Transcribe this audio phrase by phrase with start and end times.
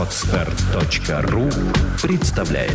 [0.00, 1.50] Отстар.ру
[2.00, 2.72] представляет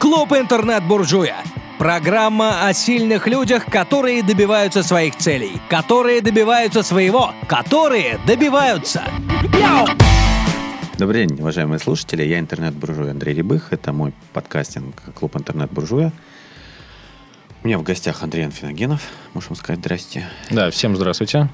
[0.00, 1.36] Клуб «Интернет-буржуя».
[1.78, 9.04] Программа о сильных людях, которые добиваются своих целей, которые добиваются своего, которые добиваются.
[10.98, 12.24] Добрый день, уважаемые слушатели.
[12.24, 13.72] Я интернет-буржуй Андрей Рябых.
[13.72, 16.10] Это мой подкастинг «Клуб интернет-буржуя».
[17.62, 19.02] У меня в гостях Андрей Анфиногенов.
[19.34, 20.28] Можем сказать здрасте.
[20.50, 21.48] Да, всем здравствуйте.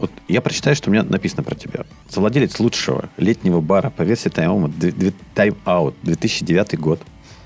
[0.00, 1.84] Вот я прочитаю, что у меня написано про тебя.
[2.08, 7.00] Совладелец лучшего летнего бара по версии Time Out, Time Out 2009 год.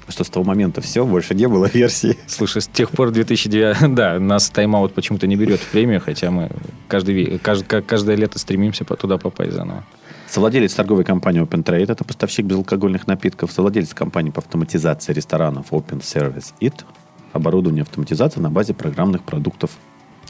[0.06, 2.16] Что с того момента все, больше не было версии.
[2.27, 3.95] Слушай, с тех пор 2009...
[3.95, 6.51] Да, нас тайм-аут почему-то не берет в премию, хотя мы
[6.88, 9.84] каждый, каждый, каждое лето стремимся туда попасть заново.
[10.29, 13.51] Совладелец торговой компании Open Trade, это поставщик безалкогольных напитков.
[13.51, 16.84] Совладелец компании по автоматизации ресторанов Open Service It.
[17.32, 19.71] Оборудование автоматизации на базе программных продуктов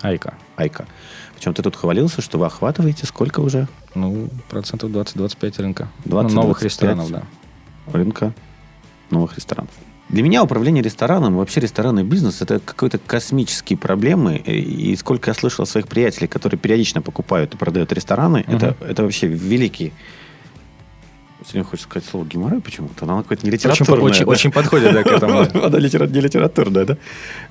[0.05, 0.35] Айка.
[0.57, 0.87] Айка.
[1.45, 3.69] Причем ты тут хвалился, что вы охватываете сколько уже?
[3.95, 5.89] Ну, процентов 20-25 рынка.
[6.07, 7.25] 20, ну, новых ресторанов, да.
[7.93, 8.33] Рынка
[9.11, 9.71] новых ресторанов.
[10.09, 14.39] Для меня управление рестораном, вообще ресторанный бизнес, это какие-то космические проблемы.
[14.39, 18.57] И сколько я слышал от своих приятелей, которые периодично покупают и продают рестораны, uh-huh.
[18.57, 19.93] это, это вообще великий
[21.45, 23.05] Сегодня хочется сказать слово геморрой почему-то.
[23.05, 23.97] Она какое-то не литературное.
[23.97, 24.31] Очень, очень, да?
[24.31, 25.41] очень подходит да, к этому.
[25.67, 26.97] Она литера, не литературная, да?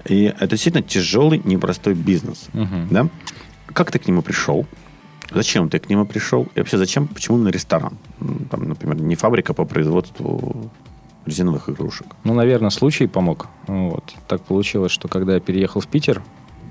[0.06, 2.48] И это действительно тяжелый, непростой бизнес.
[2.56, 2.88] Угу.
[2.90, 3.08] Да?
[3.74, 4.66] Как ты к нему пришел?
[5.32, 6.48] Зачем ты к нему пришел?
[6.56, 7.98] И вообще зачем, почему именно ресторан?
[8.52, 10.72] Там, например, не фабрика по производству
[11.26, 12.08] резиновых игрушек.
[12.24, 13.48] Ну, наверное, случай помог.
[13.68, 14.14] Вот.
[14.28, 16.22] Так получилось, что когда я переехал в Питер,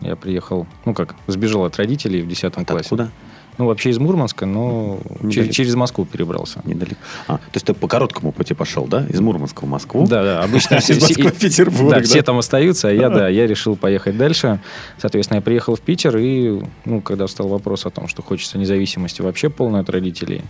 [0.00, 2.88] я приехал, ну как, сбежал от родителей в 10 а классе.
[2.88, 3.10] Куда?
[3.58, 4.98] Ну, вообще из Мурманска, но
[5.30, 6.62] через, через Москву перебрался.
[6.64, 6.96] Недалеко.
[7.28, 9.06] А, то есть ты по короткому пути пошел, да?
[9.08, 10.06] Из Мурманска в Москву?
[10.06, 10.42] Да, да.
[10.42, 12.04] Обычно все, из Москвы в Петербург, да, да?
[12.04, 14.60] все там остаются, а я, да, я решил поехать дальше.
[14.98, 19.20] Соответственно, я приехал в Питер, и, ну, когда встал вопрос о том, что хочется независимости
[19.20, 20.42] вообще полной от родителей,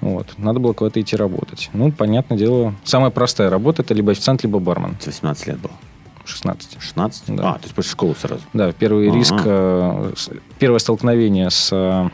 [0.00, 0.28] вот.
[0.38, 1.70] Надо было куда-то идти работать.
[1.72, 4.96] Ну, понятное дело, самая простая работа– это либо официант, либо бармен.
[5.04, 5.72] 18 лет было.
[6.24, 6.76] 16.
[6.80, 7.36] 16?
[7.36, 7.50] Да.
[7.50, 8.42] А, то есть после школы сразу.
[8.52, 9.14] Да, первый А-а.
[9.14, 10.12] риск, э,
[10.58, 12.10] первое столкновение с э,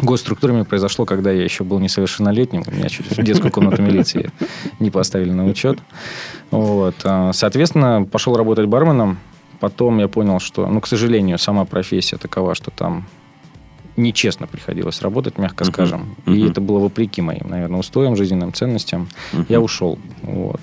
[0.00, 2.62] госструктурами произошло, когда я еще был несовершеннолетним.
[2.66, 4.30] У меня чуть в детскую комнату милиции
[4.78, 5.78] не поставили на учет.
[6.50, 6.94] Вот.
[7.04, 9.18] А, Соответственно, пошел работать барменом.
[9.60, 13.06] Потом я понял, что, ну, к сожалению, сама профессия такова, что там
[13.96, 15.72] нечестно приходилось работать, мягко Мгм.
[15.72, 16.16] скажем.
[16.26, 16.50] И Мгм.
[16.50, 19.08] это было вопреки моим, наверное, устоям, жизненным ценностям.
[19.32, 19.46] Мгм.
[19.48, 19.98] Я ушел.
[20.22, 20.60] Вот.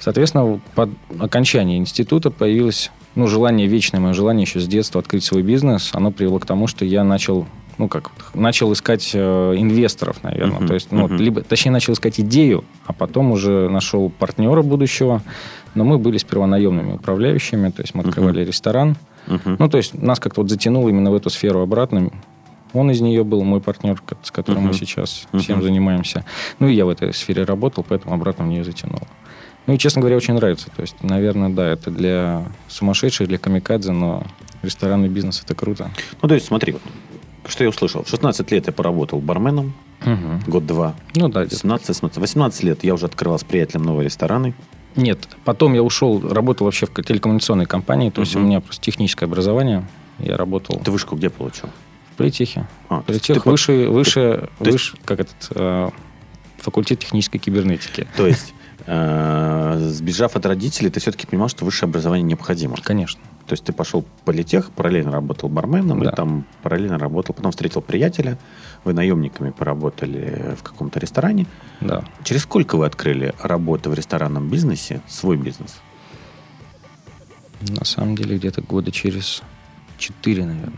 [0.00, 0.88] Соответственно, по
[1.20, 5.90] окончании института появилось ну, желание, вечное мое желание еще с детства открыть свой бизнес.
[5.94, 7.46] Оно привело к тому, что я начал
[7.78, 10.58] ну как, начал искать э, инвесторов, наверное.
[10.58, 11.16] Мгм, То есть, ну, мгм.
[11.16, 15.22] либо, точнее, начал искать идею, а потом уже нашел партнера будущего.
[15.74, 18.96] Но мы были сперва наемными управляющими, то есть мы открывали ресторан.
[19.26, 19.56] Мгм.
[19.58, 22.10] Ну, то есть нас как-то вот затянуло именно в эту сферу обратно.
[22.72, 24.68] Он из нее был мой партнер, с которым Мгм.
[24.72, 25.64] мы сейчас всем Мгм.
[25.66, 26.24] занимаемся.
[26.58, 29.06] Ну, и я в этой сфере работал, поэтому обратно в нее затянуло.
[29.66, 30.68] Ну, и, честно говоря, очень нравится.
[30.74, 34.22] То есть, наверное, да, это для сумасшедших, для камикадзе, но
[34.62, 35.90] ресторанный бизнес– это круто.
[36.22, 36.82] Ну, то есть смотри, вот,
[37.48, 38.02] что я услышал.
[38.04, 39.72] В 16 лет я поработал барменом,
[40.46, 40.94] год-два.
[41.14, 41.42] Ну, да.
[41.44, 41.60] где-то.
[41.62, 44.54] 17, 18, 18 лет я уже открывал с приятелем новые рестораны.
[44.94, 48.44] Нет, потом я ушел, работал вообще в телекоммуникационной компании, то есть Мгм.
[48.44, 49.86] у меня просто техническое образование.
[50.18, 51.68] Я работал Ты вышку где получил?
[52.12, 52.66] в политехе.
[52.88, 55.90] А, есть Политех ты выше, выше, то есть- выше, как этот, э,
[56.56, 58.06] факультет технической кибернетики.
[58.16, 58.54] То есть,
[58.86, 62.76] э, сбежав от родителей, ты все-таки понимал, что высшее образование необходимо.
[62.82, 63.20] Конечно.
[63.46, 66.10] То есть ты пошел политех, параллельно работал барменом, Да.
[66.10, 68.38] и там параллельно работал, потом встретил приятеля,
[68.84, 71.46] вы наемниками поработали в каком-то ресторане.
[71.80, 72.04] Да.
[72.24, 75.80] Через сколько вы открыли работу в ресторанном бизнесе, свой бизнес?
[77.60, 79.42] На самом деле где-то года через
[79.96, 80.72] четыре, наверное.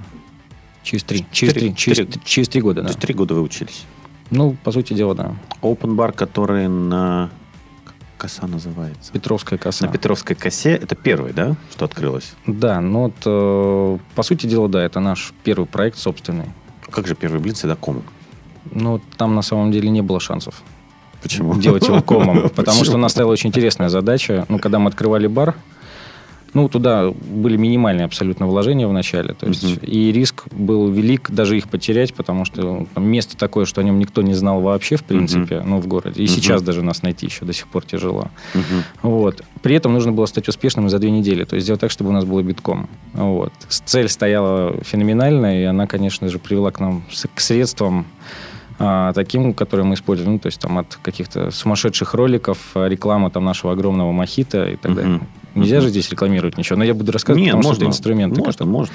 [0.83, 1.27] Через три.
[1.33, 1.75] Через три.
[1.75, 2.89] Через, через три года, да.
[2.89, 3.85] есть три года вы учились.
[4.31, 5.35] Ну, по сути дела, да.
[5.63, 7.31] Open бар, который на...
[8.19, 9.13] Коса называется?
[9.13, 9.87] Петровская коса.
[9.87, 10.73] На Петровской косе.
[10.73, 12.35] Это первый, да, что открылось?
[12.47, 16.47] Да, ну вот, э, по сути дела, да, это наш первый проект собственный.
[16.91, 18.03] Как же первый блин всегда комом?
[18.73, 20.63] Но там на самом деле не было шансов
[21.23, 21.55] Почему?
[21.55, 24.47] делать его комом, потому что у нас стояла очень интересная задача.
[24.49, 25.55] Ну, когда мы открывали бар,
[26.55, 29.35] ну, туда были минимальные абсолютно вложения в начале.
[29.35, 29.79] То есть, Мгм.
[29.83, 33.99] и риск был велик даже их потерять, потому что там место такое, что о нем
[33.99, 36.23] никто не знал вообще, в принципе, ну, в городе.
[36.23, 36.35] И Мгм.
[36.35, 38.29] сейчас даже нас найти еще до сих пор тяжело.
[38.55, 38.85] Мгм.
[39.03, 39.43] Вот.
[39.63, 42.13] При этом нужно было стать успешным за две недели, то есть сделать так, чтобы у
[42.13, 42.89] нас было битком.
[43.15, 43.53] Вот.
[43.69, 47.03] Цель стояла феноменальная, и она, конечно же, привела к нам
[47.35, 48.07] к средствам
[48.81, 53.29] а, таким, которые мы используем, ну, то есть там от каких-то сумасшедших роликов, а, реклама
[53.29, 54.95] там нашего огромного мохито и так Мгм.
[54.97, 55.21] далее.
[55.61, 58.37] Нельзя же здесь рекламировать ничего, но я буду рассказывать, Нет, потому что можно, это инструменты.
[58.41, 58.95] Можно, которые- можно.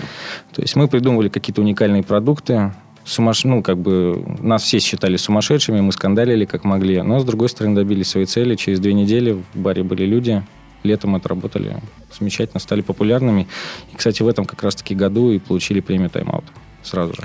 [0.53, 2.73] То есть мы придумывали какие-то уникальные продукты,
[3.05, 3.43] сумаш...
[3.43, 7.75] ну, как бы нас все считали сумасшедшими, мы скандалили как могли, но, с другой стороны,
[7.75, 8.55] добились своей цели.
[8.55, 10.43] Через две недели в баре были люди,
[10.83, 11.77] летом отработали
[12.17, 13.47] замечательно, стали популярными.
[13.91, 16.45] И, кстати, в этом как раз-таки году и получили премию «Тайм-аут»
[16.83, 17.23] сразу же.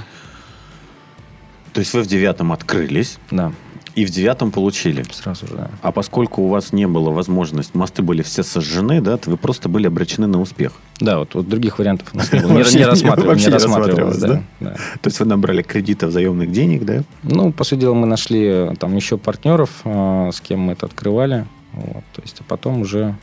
[1.72, 3.52] То есть вы в девятом открылись, Да,
[3.98, 5.04] и в девятом получили.
[5.10, 5.70] сразу же, да.
[5.82, 9.88] А поскольку у вас не было возможности, мосты были все сожжены, да, вы просто были
[9.88, 10.72] обречены на успех.
[11.00, 12.58] Да, вот, вот других вариантов у нас не было.
[12.78, 14.42] Не, рассматривалось, не рассматривалось, да.
[14.60, 17.02] То есть вы набрали кредитов, заемных денег, да?
[17.24, 20.86] Ну, по сути дела, мы нашли э, там еще партнеров, э, с кем мы это
[20.86, 21.46] открывали.
[21.72, 23.16] Вот, то есть, а потом уже...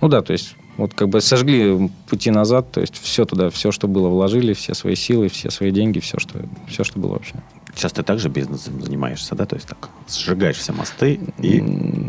[0.00, 3.72] Ну да, то есть, вот как бы сожгли пути назад, то есть все туда, все,
[3.72, 6.38] что было, вложили, все свои силы, все свои деньги, все, что,
[6.68, 7.34] все, что было вообще.
[7.76, 9.44] Сейчас ты также бизнесом занимаешься, да?
[9.44, 11.60] То есть так, сжигаешь все мосты, и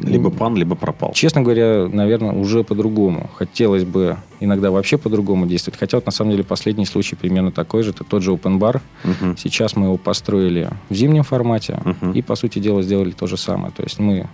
[0.03, 1.11] либо пан, либо пропал.
[1.13, 3.29] Честно говоря, наверное, уже по-другому.
[3.35, 5.77] Хотелось бы иногда вообще по-другому действовать.
[5.77, 7.89] Хотя вот на самом деле последний случай примерно такой же.
[7.89, 8.79] Это тот же open bar.
[9.03, 9.35] Мгм.
[9.37, 12.13] Сейчас мы его построили в зимнем формате Мгм.
[12.13, 13.73] и, по сути дела, сделали то же самое.
[13.75, 14.29] То есть мы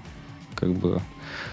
[0.53, 1.01] как бы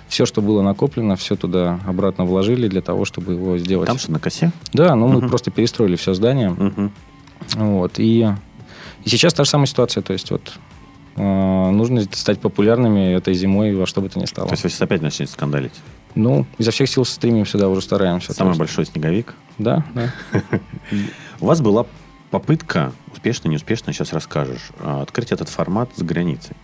[0.08, 3.86] все, что было накоплено, все туда обратно вложили для того, чтобы его сделать.
[3.86, 4.52] Там что, на косе?
[4.74, 5.28] Да, ну мы Мгм.
[5.30, 6.50] просто перестроили все здание.
[6.50, 6.92] Мгм.
[7.56, 8.28] Вот, и,
[9.04, 10.02] и сейчас та же самая ситуация.
[10.02, 10.52] То есть вот
[11.16, 11.20] э,
[11.70, 14.48] нужно стать популярными этой зимой во что бы то ни стало.
[14.48, 15.74] То есть вы сейчас опять начнете скандалить?
[16.14, 18.32] Ну, изо всех сил стремимся, да, уже стараемся.
[18.34, 19.34] Самый большой снеговик.
[19.58, 20.12] Да, да.
[21.40, 21.86] У вас была
[22.30, 26.56] попытка, успешно, неуспешно, сейчас расскажешь, а, открыть этот формат за границей.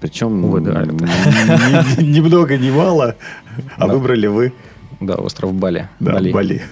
[0.00, 3.16] Причем Увы, да, ни ни много, ни мало,
[3.76, 3.94] а Да.
[3.94, 4.52] выбрали вы
[5.00, 5.88] Да, остров Бали.
[6.00, 6.32] да, Бали.
[6.32, 6.62] Бали.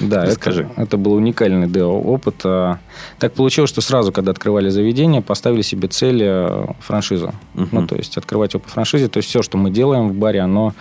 [0.00, 0.68] Да, Расскажи.
[0.72, 2.36] это, это был уникальный опыт.
[2.44, 2.78] А,
[3.18, 7.32] Так получилось, что сразу, когда открывали заведение, поставили себе цель э, франшизу.
[7.54, 7.68] Мгм.
[7.72, 9.08] Ну, то есть открывать его по франшизе.
[9.08, 10.74] То есть все, что мы делаем в баре, оно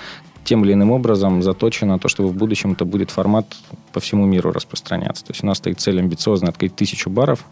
[0.46, 3.46] тем или иным образом заточено на то, чтобы в будущем это будет формат
[3.94, 5.24] по всему миру распространяться.
[5.26, 7.44] То есть у нас стоит цель амбициозная открыть тысячу баров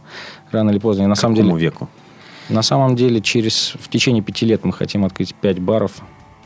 [0.51, 1.03] рано или поздно.
[1.03, 1.89] И на самом Какому деле, веку?
[2.49, 5.91] на самом деле через в течение пяти лет мы хотим открыть пять баров,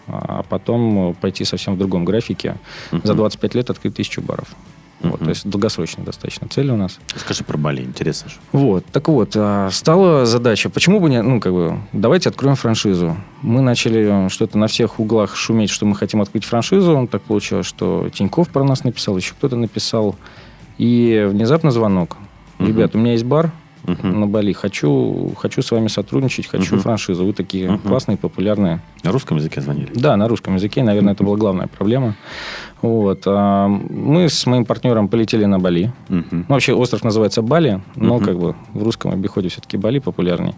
[0.08, 2.58] а потом э, пойти совсем в другом графике.
[3.04, 4.50] За 25 лет открыть тысячу баров.
[5.03, 7.00] Вот, то есть долгосрочная достаточно цель у нас.
[7.15, 8.38] Скажи про Бали, интересно же.
[8.51, 13.18] Вот, так вот, а, стала задача, почему бы не, ну, как бы, давайте откроем франшизу.
[13.42, 17.07] Мы начали что-то на всех углах шуметь, что мы хотим открыть франшизу.
[17.12, 20.15] Так получилось, что Тиньков про нас написал, еще кто-то написал.
[20.77, 22.18] И внезапно звонок.
[22.59, 23.51] Ребят, у меня есть бар
[23.86, 24.19] Мгм.
[24.19, 26.83] на Бали, хочу, хочу с вами сотрудничать, хочу Мгм.
[26.83, 27.25] франшизу.
[27.25, 27.80] Вы такие Мгм.
[27.80, 28.80] классные, популярные.
[29.04, 29.89] На русском языке звонили?
[29.95, 32.16] Да, на русском языке, наверное, это была главная проблема.
[32.81, 33.24] Вот.
[33.28, 35.92] а, Мы с моим партнером полетели на Бали.
[36.10, 38.25] Ну, вообще остров называется Бали, но Мгм.
[38.25, 40.56] как бы в русском обиходе все-таки Бали популярней.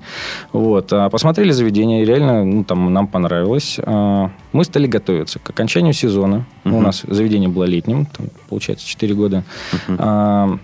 [0.54, 0.92] Вот.
[0.94, 3.78] А посмотрели заведение, реально ну, там нам понравилось.
[3.84, 6.46] А, Мы стали готовиться к окончанию сезона.
[6.64, 9.44] Ну, У нас заведение было летним, там, получается, 4 года.
[9.88, 10.60] Мгм.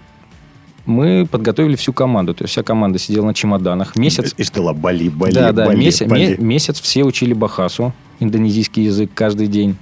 [0.89, 2.33] А, Мы подготовили всю команду.
[2.33, 3.95] То есть вся команда сидела на чемоданах.
[3.95, 6.35] Месяц И ждала Бали, Бали, да, да, Бали, месяц, Бали.
[6.35, 9.77] ме- месяц все учили бахасу, индонезийский язык каждый день.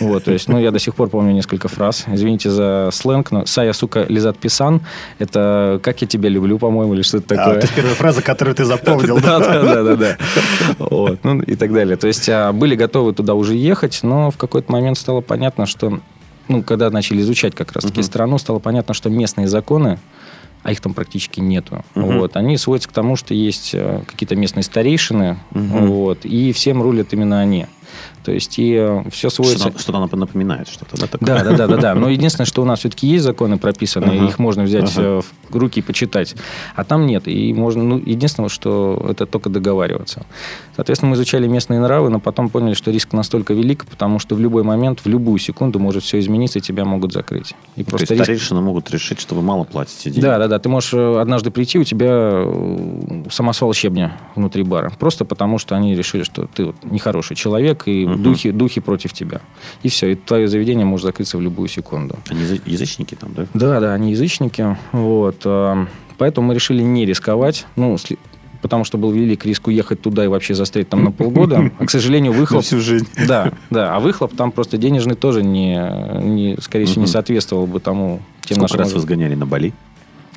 [0.00, 2.04] Вот, то есть, ну, я до сих пор помню несколько фраз.
[2.10, 4.80] Извините за сленг, но «Сая, сука, лизат писан»—
[5.18, 7.54] это «как я тебя люблю», по-моему, или что-то А, такое.
[7.56, 9.20] то есть первая фраза, которую ты запомнил.
[9.20, 10.16] Да, да, да, да, да.
[10.78, 11.96] Вот, ну и так далее.
[11.96, 16.00] То есть а, были готовы туда уже ехать, но в какой-то момент стало понятно, что,
[16.48, 19.98] ну, когда начали изучать как раз-таки страну, стало понятно, что местные законы,
[20.64, 22.16] а их там практически нету, Мгм.
[22.18, 25.86] вот, они сводятся к тому, что есть э, какие-то местные старейшины, Мгм.
[25.86, 27.66] вот, и всем рулят именно они.
[28.24, 29.68] То есть и все сводится...
[29.68, 31.06] Что-то что-то нап- напоминает что-то, да?
[31.06, 31.26] такое?
[31.26, 31.94] Да, да, да, да, да.
[31.94, 34.28] Но единственное, что у нас все-таки есть законы прописаны, Ага.
[34.28, 35.20] их можно взять э,
[35.50, 36.34] в руки и почитать.
[36.74, 37.28] А там нет.
[37.28, 40.24] И можно, ну, единственное, что это только договариваться.
[40.76, 44.40] Соответственно, мы изучали местные нравы, но потом поняли, что риск настолько велик, потому что в
[44.40, 47.54] любой момент, в любую секунду может все измениться, и тебя могут закрыть.
[47.76, 50.22] И То просто есть риск старейшины могут решить, что вы мало платите денег.
[50.24, 50.58] да, да, да.
[50.58, 54.90] Ты можешь э, однажды прийти, у тебя э, самосвал щебня внутри бара.
[54.98, 58.22] Просто потому, что они решили, что ты вот нехороший человек, и Мгм.
[58.22, 59.40] духи, духи против тебя.
[59.82, 60.12] И все.
[60.12, 62.16] И твое заведение может закрыться в любую секунду.
[62.28, 63.46] Они язы- язычники там, да?
[63.54, 64.76] Да, да, они язычники.
[64.92, 65.42] Вот.
[65.44, 65.86] э,
[66.16, 67.66] Поэтому мы решили не рисковать.
[67.76, 67.96] Ну,
[68.62, 71.70] потому что был велик риск уехать туда и вообще застрять там на полгода.
[71.78, 72.62] А, к сожалению, выхлоп...
[72.64, 73.06] всю жизнь.
[73.28, 73.94] Да, да.
[73.96, 75.76] А выхлоп там просто денежный тоже, не,
[76.22, 78.22] не, скорее всего, не соответствовал бы тому...
[78.42, 79.72] Тем Сколько нашим раз вы сгоняли на Бали?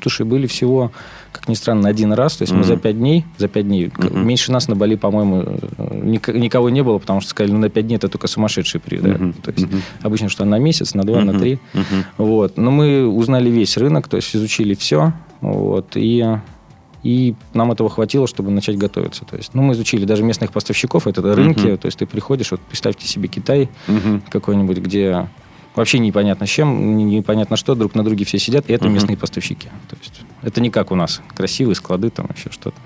[0.01, 0.91] Слушай, были всего,
[1.37, 2.35] как ни странно, один раз.
[2.37, 2.67] То есть мы Мгм.
[2.67, 4.27] за пять дней, за пять дней, Мгм.
[4.27, 5.45] меньше нас на Бали, по-моему,
[5.77, 9.19] ник- никого не было, потому что сказали, ну, на пять дней это только сумасшедшие приедают.
[9.21, 9.33] Мгм.
[9.33, 9.81] То есть Мгм.
[10.01, 11.39] обычно что на месяц, на два, на Мгм.
[11.41, 11.59] три.
[11.73, 12.05] Мгм.
[12.17, 12.57] Вот.
[12.57, 15.13] Но мы узнали весь рынок, то есть изучили все.
[15.41, 15.91] Вот.
[15.95, 16.25] И,
[17.03, 19.23] и нам этого хватило, чтобы начать готовиться.
[19.25, 21.67] То есть, ну, мы изучили даже местных поставщиков, это рынки.
[21.67, 21.77] Мгм.
[21.77, 24.23] То есть ты приходишь, вот представьте себе Китай Мгм.
[24.29, 25.27] какой-нибудь, где
[25.77, 28.95] вообще непонятно с чем, не- непонятно что, друг на друге все сидят, и это Мгм.
[28.95, 29.69] местные поставщики.
[29.89, 32.77] То есть это не как у нас, красивые склады, там еще что-то.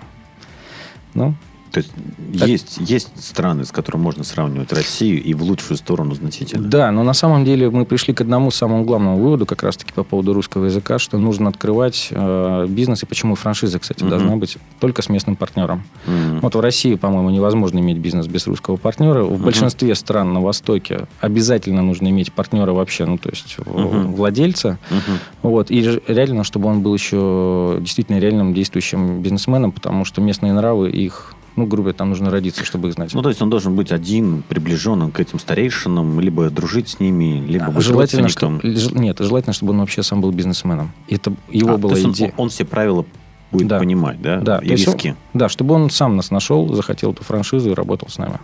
[1.13, 1.33] Ну,
[1.71, 1.91] То есть
[2.37, 2.47] Так.
[2.49, 6.67] есть, есть страны, с которыми можно сравнивать Россию и в лучшую сторону значительно.
[6.67, 10.03] Да, но на самом деле мы пришли к одному самому главному выводу, как раз-таки по
[10.03, 14.09] поводу русского языка, что нужно открывать э, бизнес, и почему франшиза, кстати, Мгм.
[14.09, 15.83] должна быть только с местным партнером.
[16.05, 16.41] Мгм.
[16.41, 19.23] Вот в России, по-моему, невозможно иметь бизнес без русского партнера.
[19.23, 19.43] В Мгм.
[19.43, 24.13] большинстве стран на Востоке обязательно нужно иметь партнера вообще, ну, то есть Мгм.
[24.13, 24.77] владельца.
[24.89, 25.19] Мгм.
[25.43, 25.71] Вот.
[25.71, 31.33] И реально, чтобы он был еще действительно реальным действующим бизнесменом, потому что местные нравы их,
[31.55, 33.13] ну, грубо говоря, там нужно родиться, чтобы их знать.
[33.13, 37.43] Ну, то есть он должен быть один, приближенным к этим старейшинам, либо дружить с ними,
[37.45, 40.91] либо А, быть желательно, что, нет, желательно, чтобы он вообще сам был бизнесменом.
[41.09, 42.33] Это его А, то была он- идея.
[42.37, 43.05] Он, все правила
[43.51, 43.79] будет Да.
[43.79, 44.39] понимать, да?
[44.39, 45.15] Да, и то есть он- риски.
[45.33, 48.39] да, чтобы он сам нас нашел, захотел эту франшизу и работал с нами.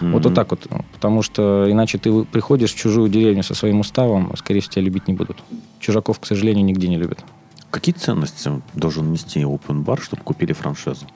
[0.00, 0.22] Вот, Мгм.
[0.22, 0.66] вот так вот.
[0.92, 5.08] Потому что иначе ты приходишь в чужую деревню со своим уставом, скорее всего, тебя любить
[5.08, 5.38] не будут.
[5.80, 7.24] Чужаков, к сожалению, нигде не любят.
[7.70, 11.06] Какие ценности должен нести open bar, чтобы купили франшизу?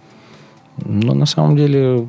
[0.85, 2.09] Но на самом деле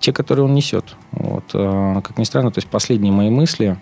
[0.00, 0.96] те, которые он несет.
[1.12, 1.44] Вот.
[1.54, 3.78] А, Как ни странно, то есть последние мои мысли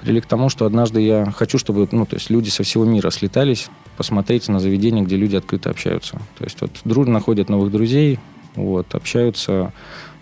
[0.00, 3.10] привели к тому, что однажды я хочу, чтобы ну, то есть люди со всего мира
[3.10, 6.18] слетались, посмотреть на заведения, где люди открыто общаются.
[6.38, 8.18] То есть вот друг, находят новых друзей,
[8.54, 9.72] вот, общаются,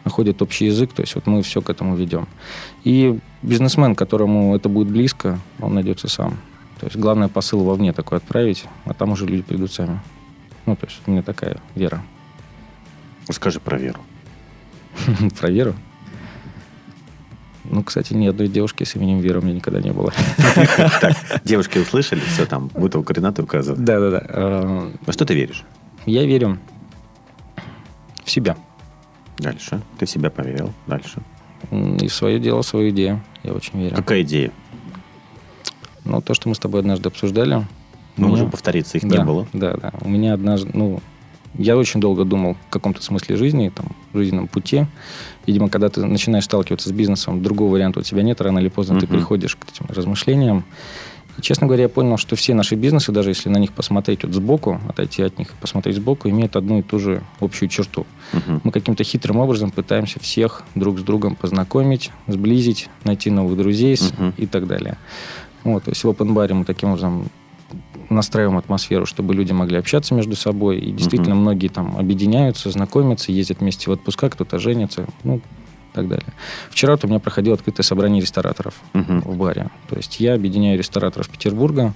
[0.05, 2.27] находят общий язык, то есть вот мы все к этому ведем.
[2.83, 6.39] И бизнесмен, которому это будет близко, он найдется сам.
[6.81, 10.01] То есть главное посыл вовне такой отправить, а там уже люди придут сами.
[10.67, 12.03] Ну, то есть у меня такая вера.
[13.29, 14.01] Расскажи про веру.
[15.41, 15.75] Про Веру?
[17.65, 20.13] Ну, кстати, ни одной девушки с именем Вера у меня никогда не было.
[21.45, 23.85] Девушки услышали, все там, будут координаты указывать.
[23.85, 24.23] Да-да-да.
[24.27, 25.65] Э, Во что ты веришь?
[26.07, 26.59] Я верю
[28.25, 28.57] в себя.
[29.37, 29.83] Дальше.
[29.99, 30.73] Ты в себя поверил.
[30.87, 31.21] Дальше.
[31.71, 33.21] И в свое дело, в свою идею.
[33.43, 33.95] Я очень верю.
[33.97, 34.51] Какая идея?
[36.05, 37.55] Ну, то, что мы с тобой однажды обсуждали.
[37.57, 37.67] у Мы
[38.17, 39.47] меня- можем повториться, их да, не было.
[39.53, 39.93] Да, да.
[40.01, 41.03] У меня однажды, ну,
[41.55, 44.87] я очень долго думал в каком-то смысле жизни, там, жизненном пути.
[45.47, 48.99] Видимо, когда ты начинаешь сталкиваться с бизнесом, другого варианта у тебя нет, рано или поздно
[49.01, 49.15] ты Мгм.
[49.17, 50.65] приходишь к этим размышлениям.
[51.39, 54.35] И, честно говоря, я понял, что все наши бизнесы, даже если на них посмотреть вот
[54.35, 58.07] сбоку, отойти от них и посмотреть сбоку, имеют одну и ту же общую черту.
[58.33, 58.61] Мгм.
[58.65, 64.35] Мы каким-то хитрым образом пытаемся всех друг с другом познакомить, сблизить, найти новых друзей Мгм.
[64.37, 64.97] и так далее.
[65.65, 67.29] Вот, то есть в open баре мы таким образом
[68.11, 70.79] настраиваем атмосферу, чтобы люди могли общаться между собой.
[70.79, 71.43] И действительно Мгм.
[71.43, 75.41] многие там объединяются, знакомятся, ездят вместе в отпуска, кто-то женится, ну,
[75.93, 76.27] и так далее.
[76.71, 79.21] Вчера вот у меня проходило открытое собрание рестораторов Мгм.
[79.21, 79.69] в баре.
[79.89, 81.95] То есть я объединяю рестораторов Петербурга.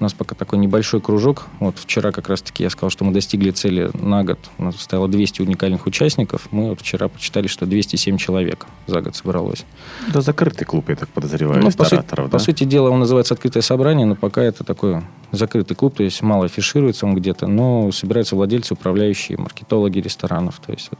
[0.00, 1.46] У нас пока такой небольшой кружок.
[1.60, 4.38] Вот вчера как раз-таки я сказал, что мы достигли цели на год.
[4.58, 6.48] У нас стояло 200 уникальных участников.
[6.50, 9.64] Мы вот вчера почитали, что 207 человек за год собралось.
[10.12, 12.44] Да закрытый клуб, я так подозреваю, Ну, по, сути, рестораторов, по да?
[12.44, 16.46] сути дела, он называется «Открытое собрание», но пока это такой закрытый клуб, то есть мало
[16.46, 20.98] афишируется он где-то, но собираются владельцы, управляющие, маркетологи ресторанов, то есть вот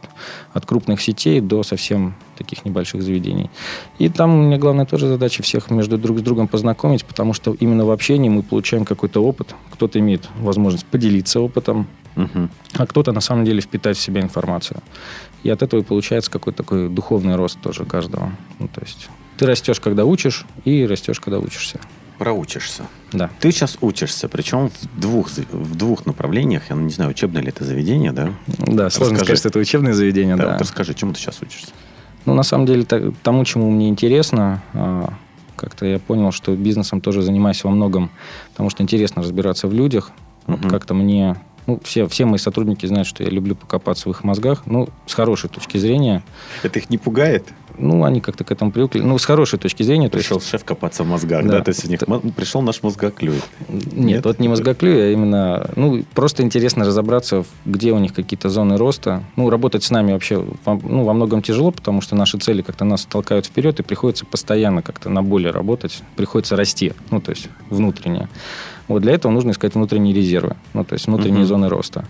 [0.53, 3.51] от крупных сетей до совсем таких небольших заведений.
[3.99, 7.55] И там у меня главная тоже задача всех между друг с другом познакомить, потому что
[7.61, 12.51] именно в общении мы получаем какой-то опыт, кто-то имеет возможность поделиться опытом, Мгм.
[12.75, 14.81] а кто-то на самом деле впитать в себя информацию.
[15.45, 18.31] И от этого и получается какой-то такой духовный рост тоже каждого.
[18.59, 19.09] Ну, то есть
[19.39, 21.81] ты растешь, когда учишь, и растешь, когда учишься.
[22.19, 22.85] Проучишься.
[23.13, 23.31] Да.
[23.41, 26.63] Ты сейчас учишься, причем в двух, в двух направлениях.
[26.71, 28.31] Я не знаю, учебное ли это заведение, да?
[28.47, 29.25] Да, сложно Расскажи.
[29.25, 30.53] сказать, что это учебное заведение, Да, да.
[30.53, 31.73] вот расскажи, чему ты сейчас учишься?
[32.27, 35.13] Ну, на самом деле, та- тому, чему мне интересно, а,
[35.57, 38.11] как-то я понял, что бизнесом тоже занимаюсь во многом,
[38.53, 40.11] потому что интересно разбираться в людях.
[40.47, 40.71] Вот Мгм.
[40.71, 41.37] как-то мне...
[41.69, 44.63] Ну, все, все мои сотрудники знают, что я люблю покопаться в их мозгах.
[44.67, 46.25] Ну, с хорошей точки зрения.
[46.65, 47.53] Это их не пугает?
[47.79, 49.01] Ну, они как-то к этому привыкли.
[49.01, 50.09] Ну, с хорошей точки зрения.
[50.09, 51.59] то есть- Пришел шеф копаться в мозгах, Да.
[51.59, 51.65] да?
[51.65, 53.41] То есть у них мо- пришел наш мозгоклюй.
[53.69, 54.25] Нет, Нет?
[54.25, 59.23] вот не мозгоклюй, а именно, ну, просто интересно разобраться, где у них какие-то зоны роста.
[59.37, 62.85] Ну, работать с нами вообще во, ну, во многом тяжело, потому что наши цели как-то
[62.85, 67.49] нас толкают вперед, и приходится постоянно как-то на более работать, приходится расти, ну, то есть
[67.71, 68.29] внутренне.
[68.89, 71.47] Вот для этого нужно искать внутренние резервы, ну, то есть внутренние Мгм.
[71.49, 72.05] зоны роста.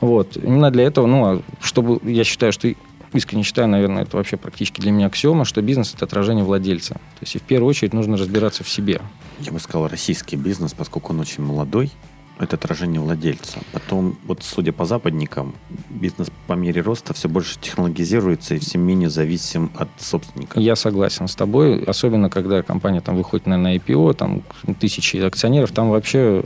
[0.00, 0.36] Вот.
[0.36, 2.68] Именно для этого, ну, а чтобы, я считаю, что
[3.14, 6.94] искренне считаю, наверное, это вообще практически для меня аксиома, что бизнес– это отражение владельца.
[6.94, 9.00] То есть и в первую очередь нужно разбираться в себе.
[9.40, 11.90] Я бы сказал, российский бизнес, поскольку он очень молодой,
[12.38, 13.60] это отражение владельца.
[13.72, 15.54] Потом, вот судя по западникам,
[15.88, 20.58] бизнес по мере роста все больше технологизируется и все менее зависим от собственника.
[20.58, 24.42] Я согласен с тобой, особенно когда компания там выходит на, на IPO, там
[24.80, 26.42] тысячи акционеров, там вообще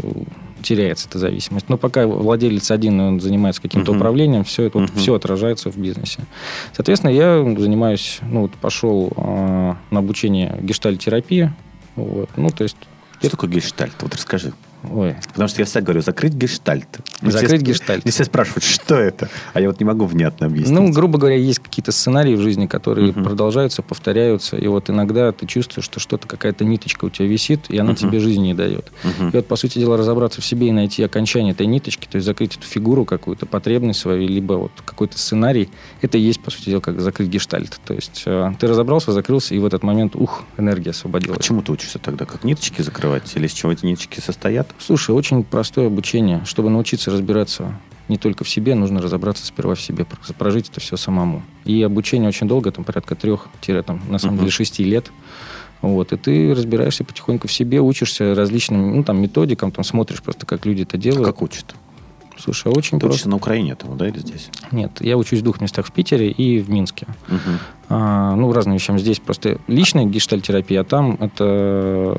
[0.62, 1.68] теряется эта зависимость.
[1.68, 4.00] Но пока владелец один, он занимается каким-то Мгм.
[4.00, 4.98] управлением, все это вот, Мгм.
[4.98, 6.20] все отражается в бизнесе.
[6.74, 11.52] Соответственно, я занимаюсь, ну вот пошел э, на обучение гештальтерапии,
[11.96, 12.30] Вот.
[12.36, 12.76] Ну, то есть...
[13.18, 13.92] Что такое гештальт?
[14.02, 14.52] Вот расскажи.
[14.90, 16.86] Ой, Потому что я всегда говорю, закрыть гештальт.
[17.20, 18.04] Закрыть все- гештальт.
[18.04, 19.28] Мне все спрашивают, что это?
[19.52, 20.70] А я вот не могу внятно объяснить.
[20.78, 23.24] Ну, грубо говоря, есть какие-то сценарии в жизни, которые Мгм.
[23.24, 24.56] продолжаются, повторяются.
[24.56, 27.96] И вот иногда ты чувствуешь, что что-то, какая-то ниточка у тебя висит, и она Мгм.
[27.96, 28.90] тебе жизни не дает.
[29.02, 29.30] Мгм.
[29.30, 32.24] И вот, по сути дела, разобраться в себе и найти окончание этой ниточки, то есть
[32.26, 35.68] закрыть эту фигуру какую-то, потребность свою, либо вот какой-то сценарий,
[36.02, 37.80] это и есть, по сути дела, как закрыть гештальт.
[37.84, 41.38] То есть э, ты разобрался, закрылся, и в этот момент, ух, энергия освободилась.
[41.38, 42.24] Почему ты учишься тогда?
[42.24, 43.32] Как ниточки закрывать?
[43.34, 44.68] Или из чего эти ниточки состоят?
[44.78, 46.42] Слушай, очень простое обучение.
[46.44, 47.74] Чтобы научиться разбираться
[48.08, 51.42] не только в себе, нужно разобраться сперва в себе, про- прожить это все самому.
[51.64, 53.48] И обучение очень долго, там порядка трех,
[53.84, 54.44] там, на самом Мгм.
[54.44, 55.10] деле шести лет.
[55.82, 60.46] Вот, и ты разбираешься потихоньку в себе, учишься различным ну, там, методикам, там, смотришь просто,
[60.46, 61.26] как люди это А делают.
[61.26, 61.74] как учат?
[62.36, 63.08] Слушай, а очень Ты просто.
[63.14, 64.48] учишься на Украине этому, да, или здесь?
[64.72, 67.06] Нет, я учусь в двух местах, в Питере и в Минске.
[67.28, 67.58] Мгм.
[67.90, 68.98] А, ну, разным вещам.
[68.98, 72.16] Здесь просто личная гештальтерапия, а там это,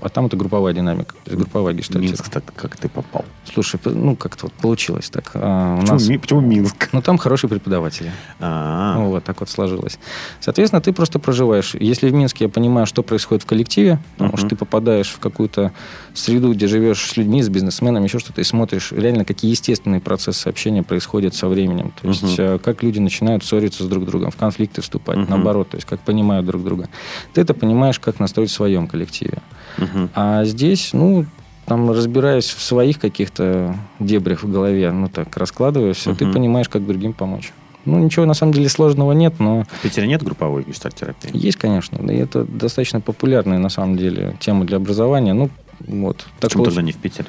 [0.00, 2.10] а там это групповая динамика, то есть групповая гештальтерапия.
[2.10, 3.24] Минск, так как ты попал?
[3.52, 5.32] Слушай, ну, как-то вот получилось так.
[5.34, 6.08] А, у Почему, нас...
[6.08, 6.90] Ми- почему Минск?
[6.92, 8.12] Ну, там хорошие преподаватели.
[8.38, 9.98] Ну, вот так вот сложилось.
[10.38, 11.74] Соответственно, ты просто проживаешь.
[11.74, 15.72] Если в Минске я понимаю, что происходит в коллективе, потому что ты попадаешь в какую-то
[16.14, 20.46] среду, где живешь с людьми, с бизнесменами, еще что-то, и смотришь реально, какие естественные процессы
[20.46, 21.92] общения происходят со временем.
[22.00, 25.30] То есть, э, как люди начинают ссориться с друг другом, в конфликты вступать, Мгм.
[25.30, 26.88] наоборот, то есть, как понимают друг друга.
[27.32, 29.38] Ты это понимаешь, как настроить в своем коллективе.
[29.78, 30.10] мгм.
[30.14, 31.24] А здесь, ну,
[31.66, 36.34] там, разбираясь в своих каких-то дебрях в голове, ну, так, раскладывая все, ты Мгм.
[36.34, 37.52] понимаешь, как другим помочь.
[37.86, 41.30] Ну, ничего на самом деле сложного нет, но В Питере нет групповой гештальтерапии?
[41.32, 41.96] есть, конечно.
[42.10, 45.32] И это достаточно популярная, на самом деле, тема для образования.
[45.32, 45.48] Ну,
[45.80, 46.18] вот.
[46.40, 47.28] Так Почему получ- тогда не в Питере?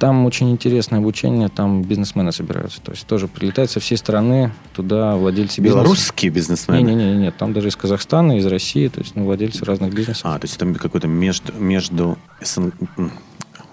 [0.00, 2.80] Там очень интересное обучение, там бизнесмены собираются.
[2.80, 5.82] То есть тоже прилетают со всей страны туда владельцы бизнеса.
[5.84, 6.80] Белорусские бизнесмены?
[6.82, 10.22] Не-не-не, нет, там даже из Казахстана, из России, то есть ну, владельцы разных бизнесов.
[10.24, 12.16] А, то есть это какой-то между, между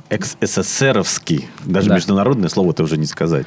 [0.10, 1.96] экс-СССРовский, даже Да.
[1.96, 3.46] международное слово это уже не сказать,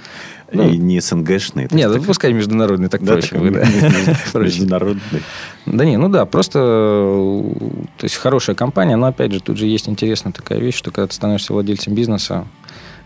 [0.52, 1.68] Ну, и не СНГшный.
[1.70, 3.36] Нет, так- пускай международный, так да, проще.
[3.36, 3.52] будет,
[4.32, 4.38] да.
[4.40, 5.22] Международный.
[5.66, 7.52] Да не, ну да, просто, э,
[7.98, 11.06] то есть хорошая компания, но опять же, тут же есть интересная такая вещь, что когда
[11.06, 12.46] ты становишься владельцем бизнеса,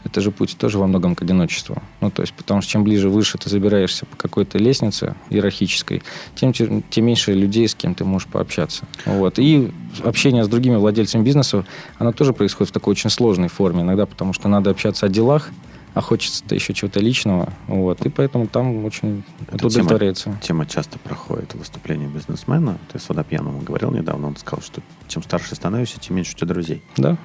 [0.04, 1.82] это же путь тоже во многом к одиночеству.
[2.00, 6.02] Ну, то есть, потому что чем ближе выше ты забираешься по какой-то лестнице иерархической,
[6.34, 8.84] тем, те- тем меньше людей, с кем ты можешь пообщаться.
[9.06, 9.38] Вот.
[9.38, 11.64] И общение с другими владельцами бизнеса,
[11.98, 15.50] оно тоже происходит в такой очень сложной форме иногда, потому что надо общаться о делах,
[15.94, 17.52] а хочется-то еще чего-то личного.
[17.68, 18.04] Вот.
[18.04, 20.38] И поэтому там очень Эта это удовлетворяется.
[20.42, 22.78] Тема часто проходит в выступлении бизнесмена.
[22.92, 26.48] Ты с Водопьяновым говорил недавно, он сказал, что чем старше становишься, тем меньше у тебя
[26.48, 26.82] друзей.
[26.96, 27.16] Да,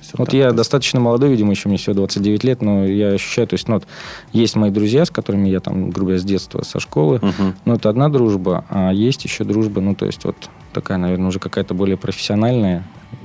[0.00, 3.46] есть Вот так я достаточно молодой, видимо, еще мне всего 29 лет, но я ощущаю,
[3.46, 3.86] то есть, ну, вот,
[4.32, 7.54] есть мои друзья, с которыми я там, грубо говоря, с детства, со школы, Мгм.
[7.64, 10.36] но это одна дружба, а есть еще дружба, ну, то есть, вот
[10.72, 12.84] такая, наверное, уже какая-то более профессиональная,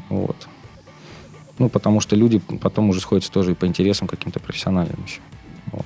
[0.10, 0.48] вот.
[1.58, 5.20] Ну, потому что люди потом уже сходятся тоже и по интересам каким-то профессиональным еще.
[5.72, 5.86] Вот.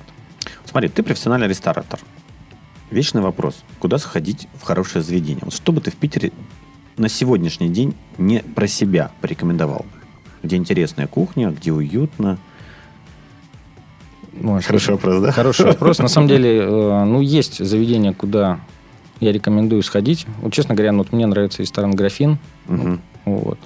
[0.64, 1.98] Смотри, ты профессиональный ресторатор.
[2.90, 3.56] Вечный вопрос.
[3.80, 5.42] Куда сходить в хорошее заведение?
[5.44, 6.30] Вот что бы ты в Питере
[6.96, 9.84] на сегодняшний день не про себя порекомендовал?
[10.44, 12.36] Где интересная кухня, где уютно?
[14.42, 15.32] Ой, Хороший вопрос, да?
[15.32, 15.98] Хороший вопрос.
[16.00, 18.60] На самом деле, э, ну, есть заведения, куда
[19.20, 20.26] я рекомендую сходить.
[20.42, 22.38] Вот, честно говоря, ну, вот мне нравится ресторан «Графин».
[23.24, 23.58] Вот.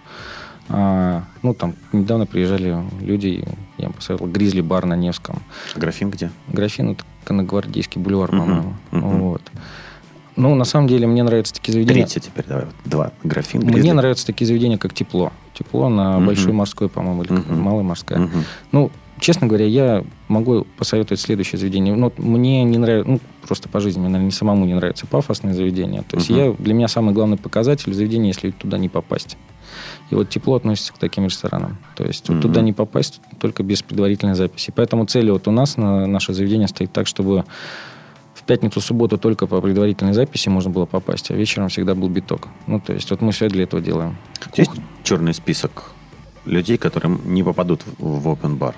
[0.69, 3.43] А, ну, там недавно приезжали люди,
[3.79, 5.43] я им посоветовал Гризли бар на Невском.
[5.75, 6.31] Графин где?
[6.47, 8.75] Графин это Конногвардейский бульвар, по-моему.
[8.93, 9.19] мгм.
[9.19, 9.43] Вот.
[10.39, 12.07] Ну, на самом деле, мне нравятся такие заведения.
[12.07, 12.65] Третье теперь, давай.
[12.67, 13.13] вот Два.
[13.25, 13.91] Графин, Мне Гризли.
[13.91, 15.33] нравятся такие заведения, как тепло.
[15.53, 16.27] Тепло на Мгм.
[16.27, 17.61] Большой морской, по-моему, или как Мгм.
[17.61, 18.19] Малая морская.
[18.21, 18.45] Мгм.
[18.71, 21.95] Ну, честно говоря, я могу посоветовать следующее заведение.
[21.97, 25.07] Ну, вот мне не нравится, ну, просто по жизни, мне, наверное, не самому не нравятся
[25.09, 26.03] пафосные заведения.
[26.03, 26.39] То есть Мгм.
[26.39, 29.37] я, для меня самый главный показатель заведения, если туда не попасть.
[30.11, 31.79] И вот тепло относится к таким ресторанам.
[31.97, 32.43] То есть вот Мгм.
[32.43, 34.73] туда не попасть только без предварительной записи.
[34.75, 37.45] Поэтому цель вот у нас на наше заведение стоит так, чтобы
[38.49, 42.49] пятницу, субботу только по предварительной записи можно было попасть, а вечером всегда был биток.
[42.67, 44.17] Ну, то есть вот мы все для этого делаем.
[44.57, 44.73] Есть
[45.05, 45.93] черный список
[46.47, 48.75] людей, которые не попадут в в open bar?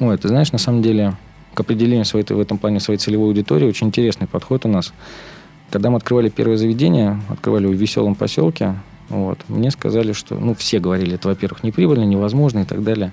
[0.00, 1.16] Ой, ты знаешь, на самом деле,
[1.54, 4.92] к определению своей, в этом плане своей целевой аудитории очень интересный подход у нас.
[5.70, 8.76] Когда мы открывали первое заведение, открывали в веселом поселке,
[9.08, 13.12] вот, мне сказали, что, ну, все говорили, это, во-первых, неприбыльно, невозможно и так далее.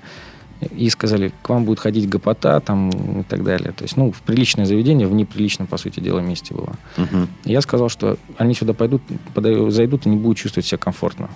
[0.76, 3.72] И сказали, к вам будет ходить гопота там и так далее.
[3.72, 6.76] То есть, ну, в приличное заведение, в неприличном, по сути дела, месте было.
[6.98, 7.28] Мгм.
[7.44, 9.02] Я сказал, что они сюда пойдут,
[9.34, 11.30] подаю- зайдут и не будут чувствовать себя комфортно.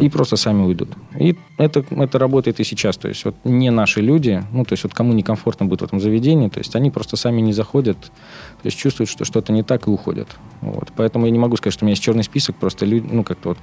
[0.00, 0.90] И просто сами уйдут.
[1.18, 2.96] И это, это работает и сейчас.
[2.96, 6.00] То есть вот не наши люди, ну, то есть вот кому некомфортно будет в этом
[6.00, 9.86] заведении, то есть они просто сами не заходят, то есть чувствуют, что что-то не так
[9.86, 10.28] и уходят.
[10.60, 10.92] Вот.
[10.96, 13.50] Поэтому я не могу сказать, что у меня есть черный список, просто люди, ну, как-то
[13.50, 13.58] вот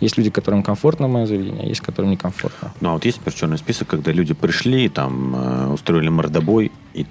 [0.00, 2.72] есть люди, которым комфортно в моем заведении, а есть, которым некомфортно.
[2.80, 7.06] Ну, а вот есть, например, черный список, когда люди пришли, там, э, устроили мордобой, и,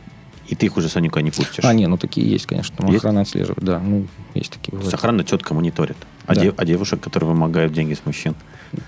[0.47, 1.63] и ты их уже сам никуда не пустишь.
[1.63, 2.75] А, не, ну такие есть, конечно.
[2.77, 2.99] Там Есть?
[2.99, 3.79] охрана отслеживает, да.
[3.79, 4.71] Ну, есть такие.
[4.71, 4.93] Бывают.
[4.93, 5.97] охрана четко мониторит.
[6.25, 6.41] А, Да.
[6.41, 8.33] дев- а девушек, которые вымогают деньги с мужчин?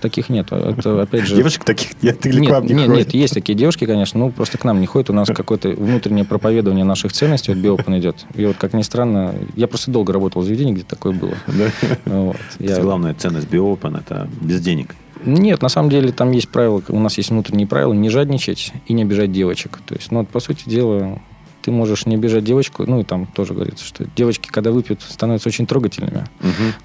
[0.00, 0.50] Таких нет.
[0.50, 1.36] Это, опять же...
[1.36, 3.06] Девушек таких нет, или к Нет, вам не нет, ходят?
[3.06, 5.10] нет, есть такие девушки, конечно, ну просто к нам не ходят.
[5.10, 8.24] У нас какое-то внутреннее проповедование наших ценностей, вот Биопен идет.
[8.34, 11.34] И вот, как ни странно, я просто долго работал в заведении, где такое было.
[11.46, 11.96] Да.
[12.06, 12.36] Вот.
[12.58, 14.96] Я- Главная ценность Биопен– это без денег.
[15.24, 18.92] Нет, на самом деле там есть правила, у нас есть внутренние правила, не жадничать и
[18.92, 19.78] не обижать девочек.
[19.86, 21.20] То есть, ну, вот, по сути дела,
[21.66, 25.48] ты можешь не обижать девочку, ну, и там тоже говорится, что девочки, когда выпьют, становятся
[25.48, 26.24] очень трогательными.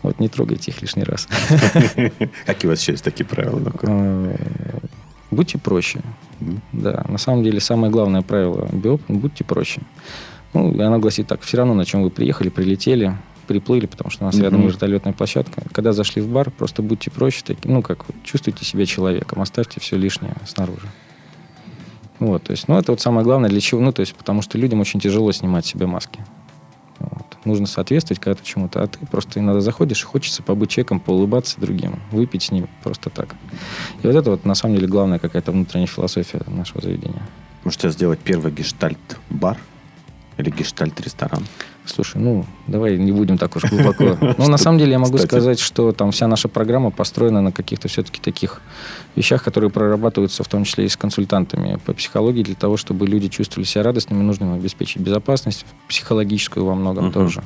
[0.02, 1.28] Вот не трогайте их лишний раз.
[2.48, 3.60] Какие у вас есть такие правила?
[3.60, 3.88] Ну-ка.
[3.88, 4.80] Э,
[5.30, 6.02] Будьте проще.
[6.72, 9.82] Да, на самом деле самое главное правило БИОП– будьте проще.
[10.54, 13.16] Ну, и оно гласит так, все равно, на чем вы приехали, прилетели,
[13.46, 15.62] приплыли, потому что у нас рядом вертолетная площадка.
[15.72, 20.36] Когда зашли в бар, просто будьте проще, ну, как чувствуйте себя человеком, оставьте все лишнее
[20.48, 20.88] снаружи.
[22.22, 24.60] Вот, то есть, ну, это вот самое главное для чего, ну, то есть, потому что
[24.60, 26.24] людям очень тяжело снимать с себя маски.
[27.00, 27.26] Вот.
[27.46, 32.00] Нужно соответствовать когда-то чему-то, а ты просто иногда заходишь и хочется побыть человеком, поулыбаться другим,
[32.12, 33.36] выпить с ним просто так.
[34.04, 37.28] И вот это вот на самом деле главная какая-то внутренняя философия нашего заведения.
[37.64, 39.58] Можете сделать первый гештальт-бар
[40.38, 41.44] или гештальт-ресторан.
[41.86, 44.18] Слушай, ну, давай не будем так уж глубоко.
[44.38, 47.88] Ну, на самом деле я могу сказать, что там вся наша программа построена на каких-то
[47.88, 48.62] все-таки таких
[49.16, 53.28] вещах, которые прорабатываются в том числе и с консультантами по психологии, для того, чтобы люди
[53.28, 57.42] чувствовали себя радостными, нужно им обеспечить безопасность, психологическую во многом тоже.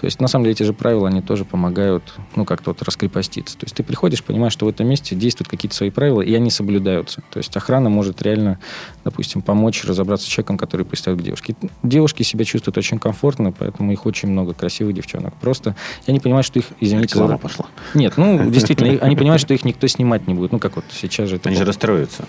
[0.00, 3.58] То есть, на самом деле, эти же правила, они тоже помогают, ну, как-то вот раскрепоститься.
[3.58, 6.50] То есть, ты приходишь, понимаешь, что в этом месте действуют какие-то свои правила, и они
[6.50, 7.22] соблюдаются.
[7.30, 8.58] То есть, охрана может реально,
[9.04, 11.56] допустим, помочь разобраться с человеком, который пристает к девушке.
[11.82, 15.34] Девушки себя чувствуют очень комфортно, поэтому их очень много красивых девчонок.
[15.40, 15.74] Просто
[16.06, 17.66] я не понимаю, что их, извините, Реклама за- пошла.
[17.94, 20.52] Нет, ну, действительно, они понимают, что их никто снимать не будет.
[20.52, 21.40] Ну, как вот сейчас же.
[21.44, 22.26] Они же расстроятся.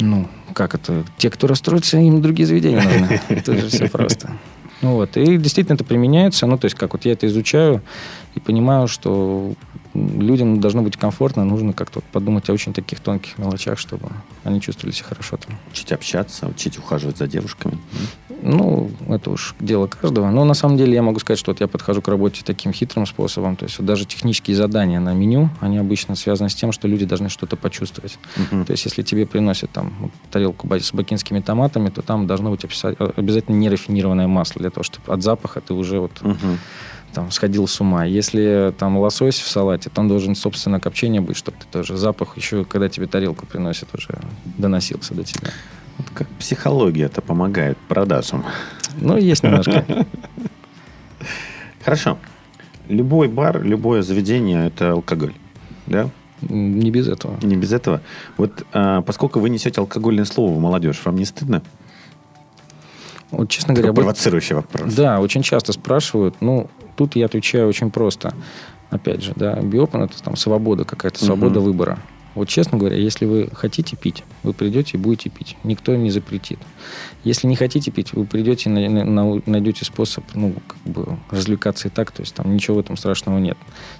[0.00, 1.04] Ну, как это?
[1.18, 3.20] Те, кто расстроится, им другие заведения нужны.
[3.28, 4.30] Это же все просто.
[4.80, 7.82] Ну вот, и действительно это применяется, ну, то есть, как вот я это изучаю
[8.34, 9.52] и понимаю, что
[9.94, 14.08] людям должно быть комфортно, нужно как-то подумать о очень таких тонких мелочах, чтобы
[14.44, 15.56] они чувствовали себя хорошо там.
[15.70, 17.78] Учить общаться, учить ухаживать за девушками.
[18.44, 20.28] Ну, это уж дело каждого.
[20.30, 23.06] Но на самом деле я могу сказать, что вот я подхожу к работе таким хитрым
[23.06, 23.54] способом.
[23.54, 27.04] То есть вот даже технические задания на меню, они обычно связаны с тем, что люди
[27.04, 28.18] должны что-то почувствовать.
[28.36, 28.64] Мгм.
[28.64, 33.54] То есть если тебе приносят там тарелку с бакинскими томатами, то там должно быть обязательно
[33.56, 36.58] нерафинированное масло для того, чтобы от запаха ты уже вот Мгм.
[37.12, 38.04] Там сходил с ума.
[38.04, 42.64] Если там лосось в салате, он должен, собственно, копчение быть, чтобы ты тоже запах еще,
[42.64, 44.18] когда тебе тарелку приносят, уже
[44.58, 45.50] доносился до тебя.
[45.98, 48.44] Вот как психология это помогает продажам.
[48.96, 49.84] Ну, есть немножко.
[51.84, 52.18] Хорошо.
[52.88, 55.34] Любой бар, любое заведение– это алкоголь.
[55.86, 56.08] Да?
[56.40, 57.38] Не без этого.
[57.42, 58.00] Не без этого.
[58.36, 61.62] Вот а, поскольку вы несете алкогольное слово в молодежь, вам не стыдно?
[63.30, 64.92] Вот, честно Такой говоря, провоцирующий вопрос.
[64.92, 66.36] Да, очень часто спрашивают.
[66.40, 66.68] Ну,
[67.06, 68.32] тут я отвечаю очень просто.
[68.90, 71.64] Опять же, да, биопен это там свобода какая-то, свобода Мгм.
[71.64, 71.98] выбора.
[72.34, 75.56] Вот честно говоря, если вы хотите пить, вы придете и будете пить.
[75.64, 76.58] Никто не запретит.
[77.24, 81.88] Если не хотите пить, вы придете и на- на- найдете способ, ну, как бы развлекаться
[81.88, 83.56] и так, то есть там ничего в этом страшного нет.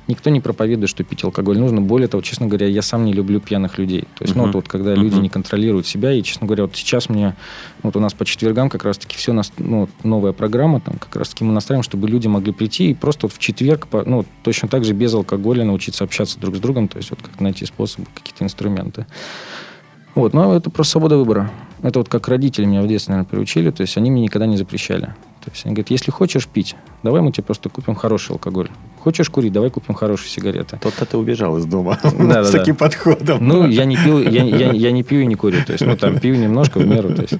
[0.08, 1.80] Никто не проповедует, что пить алкоголь нужно.
[1.80, 4.02] Более того, честно говоря, я сам не люблю пьяных людей.
[4.16, 4.52] То есть, ну, Мгм.
[4.52, 5.22] вот, вот когда люди Мгм.
[5.22, 7.36] не контролируют себя, и, честно говоря, вот сейчас мне,
[7.82, 11.44] вот у нас по четвергам как раз-таки все, нас, ну, новая программа, там как раз-таки
[11.44, 14.92] мы настраиваем, чтобы люди могли прийти и просто вот в четверг, ну, точно так же
[14.94, 19.06] без алкоголя научиться общаться друг с другом, то есть вот как найти способы, какие-то инструменты.
[20.14, 21.50] Вот, но это просто свобода выбора.
[21.82, 24.56] Это вот как родители меня в детстве, наверное, приучили, то есть они мне никогда не
[24.56, 25.14] запрещали.
[25.44, 28.68] То есть они говорят, если хочешь пить, давай мы тебе просто купим хороший алкоголь.
[29.00, 30.78] Хочешь курить, давай купим хорошие сигареты.
[30.80, 32.10] Тот-то ты убежал из дома Да,
[32.44, 32.84] с да, таким да.
[32.84, 33.38] подходом.
[33.46, 35.58] Ну, я не пил, я, я, я не пью и не курю.
[35.66, 37.12] То есть, ну, там, пью немножко в меру.
[37.12, 37.34] То есть.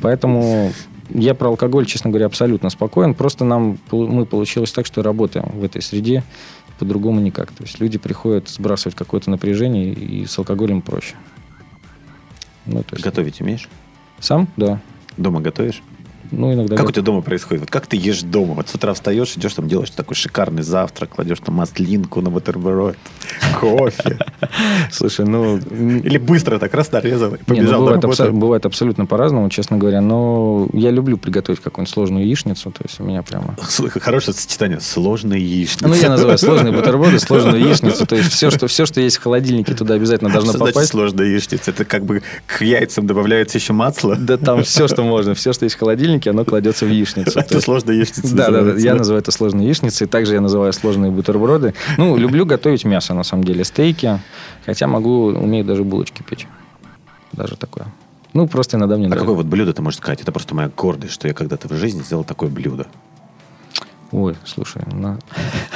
[0.00, 0.72] Поэтому
[1.10, 3.14] я про алкоголь, честно говоря, абсолютно спокоен.
[3.14, 6.22] Просто нам, мы получилось так, что работаем в этой среде.
[6.78, 7.50] По-другому никак.
[7.50, 11.16] То есть люди приходят сбрасывать какое-то напряжение, и с алкоголем проще.
[12.66, 13.68] Ну, то есть, Готовить умеешь?
[14.20, 14.48] Сам?
[14.56, 14.80] Да.
[15.16, 15.82] Дома готовишь?
[16.32, 16.76] Ну, иногда...
[16.76, 17.62] Как у го- тебя дома происходит?
[17.62, 18.54] Вот как ты ешь дома?
[18.54, 22.96] Вот с утра встаешь, идешь там, делаешь такой шикарный завтрак, кладешь там маслинку на бутерброд,
[23.60, 24.18] кофе.
[24.90, 25.58] Слушай, ну...
[25.58, 30.00] Или быстро так раз нарезал ну, побежал бывает, абсолютно по-разному, честно говоря.
[30.00, 32.70] Но я люблю приготовить какую-нибудь сложную яичницу.
[32.70, 33.56] То есть у меня прямо...
[34.00, 34.80] Хорошее сочетание.
[34.80, 35.88] Сложная яичница.
[35.88, 38.06] Ну, я называю сложные бутерброды, сложную яичницу.
[38.06, 40.90] То есть все, что, все, что есть в холодильнике, туда обязательно должно Что значит попасть.
[40.90, 41.70] сложная яичница?
[41.70, 44.16] Это как бы к яйцам добавляется еще масло?
[44.16, 45.34] Да там все, что можно.
[45.34, 47.32] Все, что есть в холодильнике, оно кладется в яичницу.
[47.32, 50.06] То Это сложная яичница Да, да, Я называю это сложной яичницей.
[50.06, 51.74] Также я называю сложные бутерброды.
[51.98, 54.20] Ну, люблю готовить мясо, на самом деле, стейки.
[54.66, 56.46] Хотя могу, умею даже булочки печь.
[57.32, 57.86] Даже такое.
[58.34, 59.24] Ну, просто иногда мне А нравится.
[59.26, 60.20] какое вот блюдо ты можешь сказать?
[60.22, 62.86] Это просто моя гордость, что я когда-то в жизни сделал такое блюдо.
[64.10, 65.18] Ой, слушай, на-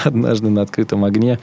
[0.05, 1.39] однажды на открытом огне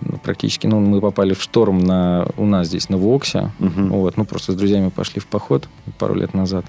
[0.00, 3.52] ну, практически, ну, мы попали в шторм на, у нас здесь на Воксе.
[3.60, 3.90] Мгм.
[3.90, 6.64] Вот, ну, просто с друзьями пошли в поход пару лет назад.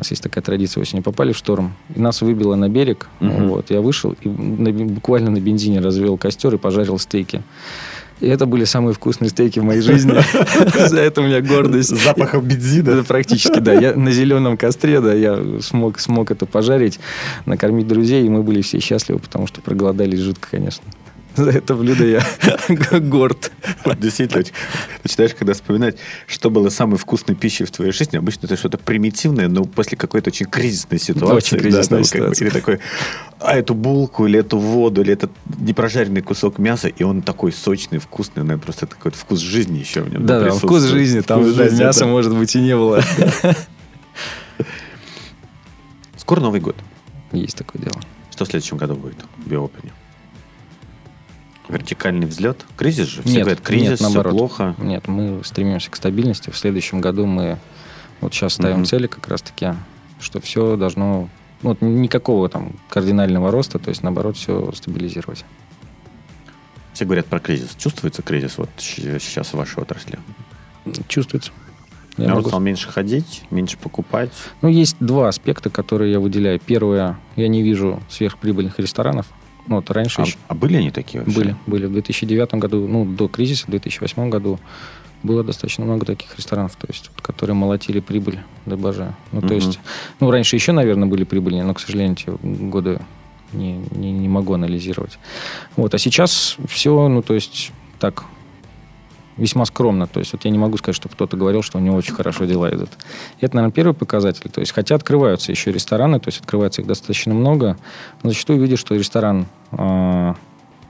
[0.00, 1.02] У нас есть такая традиция осенью.
[1.02, 1.74] Попали в шторм.
[1.94, 3.08] И нас выбило на берег.
[3.20, 3.48] Мгм.
[3.48, 7.42] Вот, я вышел и на буквально на бензине развел костер и пожарил стейки.
[8.20, 10.14] И это были самые вкусные стейки в моей жизни.
[10.88, 11.90] За это у меня гордость.
[12.02, 12.96] запахом бензина.
[12.96, 13.74] Да, практически, да.
[13.74, 16.98] Я на зеленом костре, да, я смог, смог это пожарить,
[17.44, 20.82] накормить друзей, и мы были все счастливы, потому что проголодались жутко, конечно.
[21.40, 22.22] За это блюдо я
[23.00, 23.50] горд.
[23.86, 24.44] Вот Действительно,
[25.02, 29.48] начинаешь когда вспоминать, что было самой вкусной пищей в твоей жизни, обычно это что-то примитивное,
[29.48, 31.36] но после какой-то очень кризисной ситуации.
[31.36, 32.46] Очень кризисная там как бы, ситуация.
[32.46, 32.80] или такой,
[33.38, 37.98] а эту булку, или эту воду, или этот непрожаренный кусок мяса, и он такой сочный,
[37.98, 41.54] вкусный, наверное, просто такой вкус жизни еще в нем Да, да, вкус жизни, там Вкус
[41.54, 42.06] жизни, мяса, да.
[42.06, 43.02] может быть, и не было.
[46.18, 46.76] Скоро Новый год.
[47.32, 47.98] Есть такое дело.
[48.30, 49.92] Что в следующем году будет в Биопене?
[51.70, 52.64] Вертикальный взлет?
[52.76, 53.22] Кризис же?
[53.22, 54.32] Все Нет, говорят, кризис, нет, все наоборот.
[54.36, 54.74] плохо.
[54.78, 56.50] Нет, мы стремимся к стабильности.
[56.50, 57.58] В следующем году мы
[58.20, 58.84] вот сейчас ставим Мгм.
[58.86, 59.68] цели как раз-таки,
[60.20, 61.28] что все должно...
[61.62, 65.44] ну, Вот никакого там кардинального роста, то есть, наоборот, все стабилизировать.
[66.92, 67.74] Все говорят про кризис.
[67.78, 70.18] Чувствуется кризис вот сейчас в вашей отрасли?
[71.08, 71.52] Чувствуется.
[72.16, 74.30] Я Народ могу стал меньше ходить, меньше покупать.
[74.60, 76.58] Ну, есть два аспекта, которые я выделяю.
[76.58, 79.26] Первое, я не вижу сверхприбыльных ресторанов.
[79.70, 81.38] Ну, вот раньше А, еще а были они такие вообще?
[81.38, 81.56] были.
[81.66, 84.58] Были в 2009 году, ну, до кризиса, в 2008 году
[85.22, 89.14] было достаточно много таких ресторанов, то есть, которые молотили прибыль до божа.
[89.30, 89.78] Ну, то есть,
[90.18, 93.00] ну, раньше еще, наверное, были прибыльнее, но, к сожалению, те годы
[93.52, 95.20] не, не, не могу анализировать.
[95.76, 98.24] Вот, а сейчас все, ну, то есть, так,
[99.40, 100.06] весьма скромно.
[100.06, 102.44] То есть, вот я не могу сказать, чтобы кто-то говорил, что у него очень хорошо
[102.44, 102.90] дела идут.
[103.40, 104.48] И это, наверное, первый показатель.
[104.50, 107.76] То есть, хотя открываются еще рестораны, то есть, открывается их достаточно много,
[108.22, 110.34] но зачастую видишь, что ресторан а,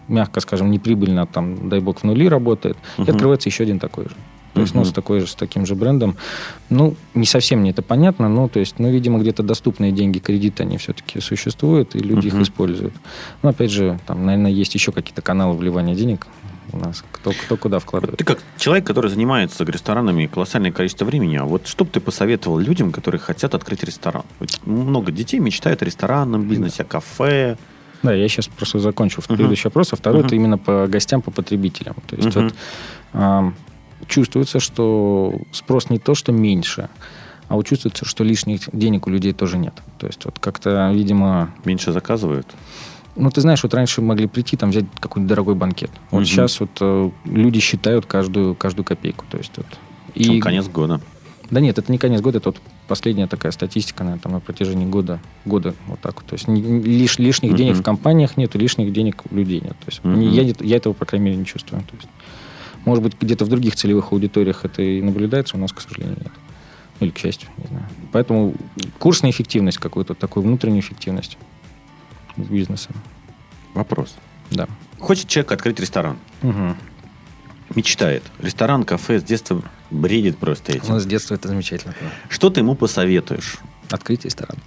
[0.08, 3.10] мягко скажем, неприбыльно, там, дай бог, в нули работает, и Мгм.
[3.10, 4.16] открывается еще один такой же.
[4.54, 4.90] То есть, ну, Мгм.
[4.90, 6.16] с такой же, с таким же брендом.
[6.70, 10.64] Ну, не совсем мне это понятно, но, то есть, ну, видимо, где-то доступные деньги, кредиты,
[10.64, 12.36] они все-таки существуют, и люди Мгм.
[12.38, 12.94] их используют.
[13.42, 16.26] Но, опять же, там, наверное, есть еще какие-то каналы вливания денег
[16.72, 18.18] у нас, кто, кто куда Вот вкладывает.
[18.18, 22.58] ты как человек, который занимается ресторанами колоссальное количество времени, а вот что бы ты посоветовал
[22.58, 24.22] людям, которые хотят открыть ресторан?
[24.38, 27.56] Вот много детей мечтают о ресторанном бизнесе, о кафе.
[28.02, 29.36] Да, я сейчас просто закончу Мгм.
[29.36, 29.92] предыдущий вопрос.
[29.92, 30.26] А второй Мгм.
[30.26, 31.96] это именно по гостям, по потребителям.
[32.06, 32.44] То есть Мгм.
[32.44, 32.54] вот
[33.12, 33.52] а,
[34.06, 36.88] чувствуется, что спрос не то, что меньше,
[37.48, 39.74] а вот чувствуется, что лишних денег у людей тоже нет.
[39.98, 42.46] То есть вот как-то, видимо, Меньше заказывают.
[43.20, 45.90] Ну ты знаешь, вот раньше могли прийти там взять какой-нибудь дорогой банкет.
[46.10, 46.26] Вот Мгм.
[46.26, 49.24] сейчас вот э, люди считают каждую каждую копейку.
[49.30, 49.66] То есть вот
[50.14, 50.40] И...
[50.40, 51.00] конец года.
[51.50, 54.86] да нет, это не конец года, это вот последняя такая статистика, наверное, там на протяжении
[54.86, 56.26] года, года вот так вот.
[56.26, 57.58] То есть лиш, лишних Мгм.
[57.58, 59.76] денег в компаниях нету, лишних денег у людей нет.
[59.78, 61.82] То есть не- я, я этого, по крайней мере, не чувствую.
[61.82, 62.08] То есть,
[62.84, 66.32] может быть, где-то в других целевых аудиториях это и наблюдается, у нас, к сожалению, нет.
[66.98, 67.86] Ну, Или к счастью, не знаю.
[68.12, 68.54] Поэтому
[68.98, 71.38] курс на эффективность какую-то, такую внутреннюю эффективность
[72.36, 72.90] бизнеса.
[73.74, 74.16] Вопрос.
[74.50, 74.68] Да.
[74.98, 76.18] Хочет человек открыть ресторан.
[76.42, 76.76] Мгм.
[77.74, 78.24] Мечтает.
[78.40, 80.94] Ресторан, кафе с детства бредит просто этим.
[80.94, 81.94] Ну, с детства это замечательно.
[82.28, 83.58] Что ты ему посоветуешь?
[83.90, 84.60] Открытие ресторана.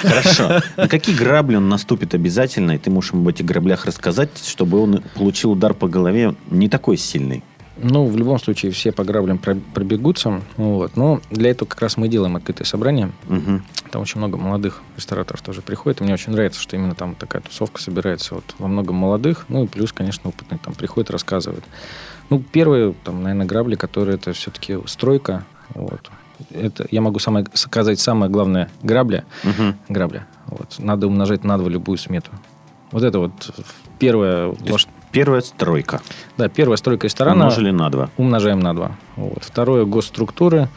[0.00, 0.62] Хорошо.
[0.76, 4.80] На какие грабли он наступит обязательно, и ты можешь ему об этих граблях рассказать, чтобы
[4.80, 7.42] он получил удар по голове не такой сильный?
[7.78, 10.42] Ну, в любом случае, все по граблям про- пробегутся.
[10.56, 10.96] Вот.
[10.96, 13.12] Но для этого как раз мы делаем открытое собрание.
[13.28, 13.64] Мгм.
[13.90, 16.00] Там очень много молодых рестораторов тоже приходит.
[16.00, 19.44] И мне очень нравится, что именно там такая тусовка собирается вот во многом молодых.
[19.48, 21.64] Ну и плюс, конечно, опытные там приходят, рассказывают.
[22.30, 25.44] Ну, первые, там, наверное, грабли, которые это все-таки стройка.
[25.74, 26.10] Вот.
[26.50, 28.70] Это, я могу самое, сказать самое главное.
[28.82, 29.24] Грабля.
[29.44, 29.76] Мгм.
[29.88, 30.26] Грабля.
[30.46, 30.76] Вот.
[30.78, 32.30] Надо умножать на два любую смету.
[32.90, 33.32] Вот это вот
[33.98, 34.52] первое...
[34.52, 36.00] То есть Первая стройка.
[36.36, 37.44] Да, первая стройка ресторана.
[37.44, 38.10] Умножили на два.
[38.16, 38.96] Умножаем на 2.
[39.16, 39.44] Вот.
[39.44, 40.68] Второе, госструктуры.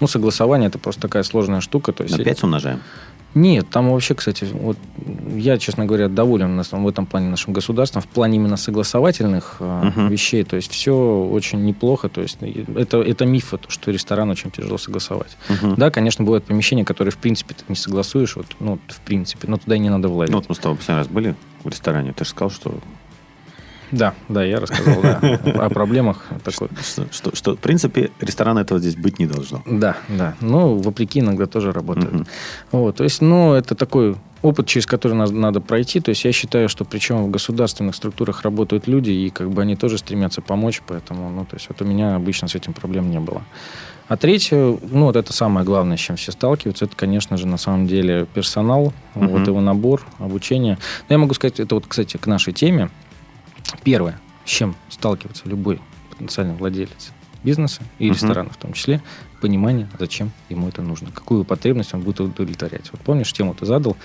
[0.00, 1.92] Ну, согласование это просто такая сложная штука.
[1.92, 2.80] То есть, На пять умножаем.
[3.36, 4.78] Нет, там вообще, кстати, вот
[5.34, 10.08] я, честно говоря, доволен в этом плане нашим государством, в плане именно согласовательных uh-huh.
[10.08, 10.42] вещей.
[10.42, 12.08] То есть все очень неплохо.
[12.08, 15.36] То есть это, это миф, то, что ресторан очень тяжело согласовать.
[15.50, 15.74] Uh-huh.
[15.76, 19.58] Да, конечно, бывают помещения, которые в принципе ты не согласуешь, вот, ну, в принципе, но
[19.58, 20.32] туда и не надо влазить.
[20.32, 22.74] Ну, вот мы с тобой последний раз были в ресторане, ты же сказал, что
[23.90, 26.68] да, да, я рассказал, да, о проблемах такой.
[26.82, 29.62] Что, что, что, в принципе, ресторана этого здесь быть не должно.
[29.66, 30.34] Да, да.
[30.40, 32.12] Ну, вопреки иногда тоже работает.
[32.12, 32.24] Угу.
[32.72, 36.00] Вот, то есть, ну, это такой опыт, через который надо, надо пройти.
[36.00, 39.76] То есть я считаю, что причем в государственных структурах работают люди, и как бы они
[39.76, 43.20] тоже стремятся помочь, поэтому, ну, то есть вот у меня обычно с этим проблем не
[43.20, 43.42] было.
[44.08, 47.56] А третье, ну, вот это самое главное, с чем все сталкиваются, это, конечно же, на
[47.56, 50.78] самом деле персонал, uh вот его набор, обучение.
[51.08, 52.90] Но я могу сказать, это вот, кстати, к нашей теме.
[53.82, 59.02] Первое, с чем сталкивается любой потенциальный владелец бизнеса и ресторана в том числе,
[59.40, 62.90] понимание, зачем ему это нужно, какую потребность он будет удовлетворять.
[62.92, 63.96] Вот помнишь, тему ты задал,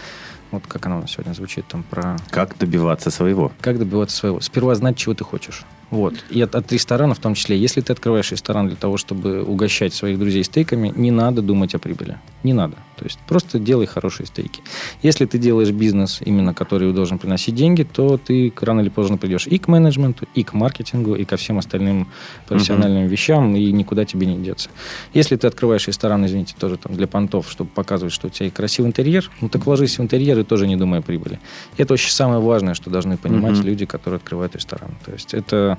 [0.51, 2.17] вот как она у нас сегодня звучит там про...
[2.29, 3.51] Как добиваться своего.
[3.61, 4.41] Как добиваться своего.
[4.41, 5.65] Сперва знать, чего ты хочешь.
[5.91, 6.15] Вот.
[6.29, 7.57] И от, от ресторана в том числе.
[7.57, 11.79] Если ты открываешь ресторан для того, чтобы угощать своих друзей стейками, не надо думать о
[11.79, 12.17] прибыли.
[12.43, 12.77] Не надо.
[12.95, 14.61] То есть просто делай хорошие стейки.
[15.03, 19.47] Если ты делаешь бизнес, именно который должен приносить деньги, то ты рано или поздно придешь
[19.47, 22.07] и к менеджменту, и к маркетингу, и ко всем остальным
[22.47, 23.09] профессиональным uh-huh.
[23.09, 24.69] вещам, и никуда тебе не деться.
[25.13, 28.89] Если ты открываешь ресторан, извините, тоже там для понтов, чтобы показывать, что у тебя красивый
[28.89, 31.39] интерьер, ну так вложись в интерьер и тоже не думай о прибыли.
[31.77, 33.63] И это очень самое важное, что должны понимать uh-huh.
[33.63, 34.91] люди, которые открывают ресторан.
[35.05, 35.77] То есть это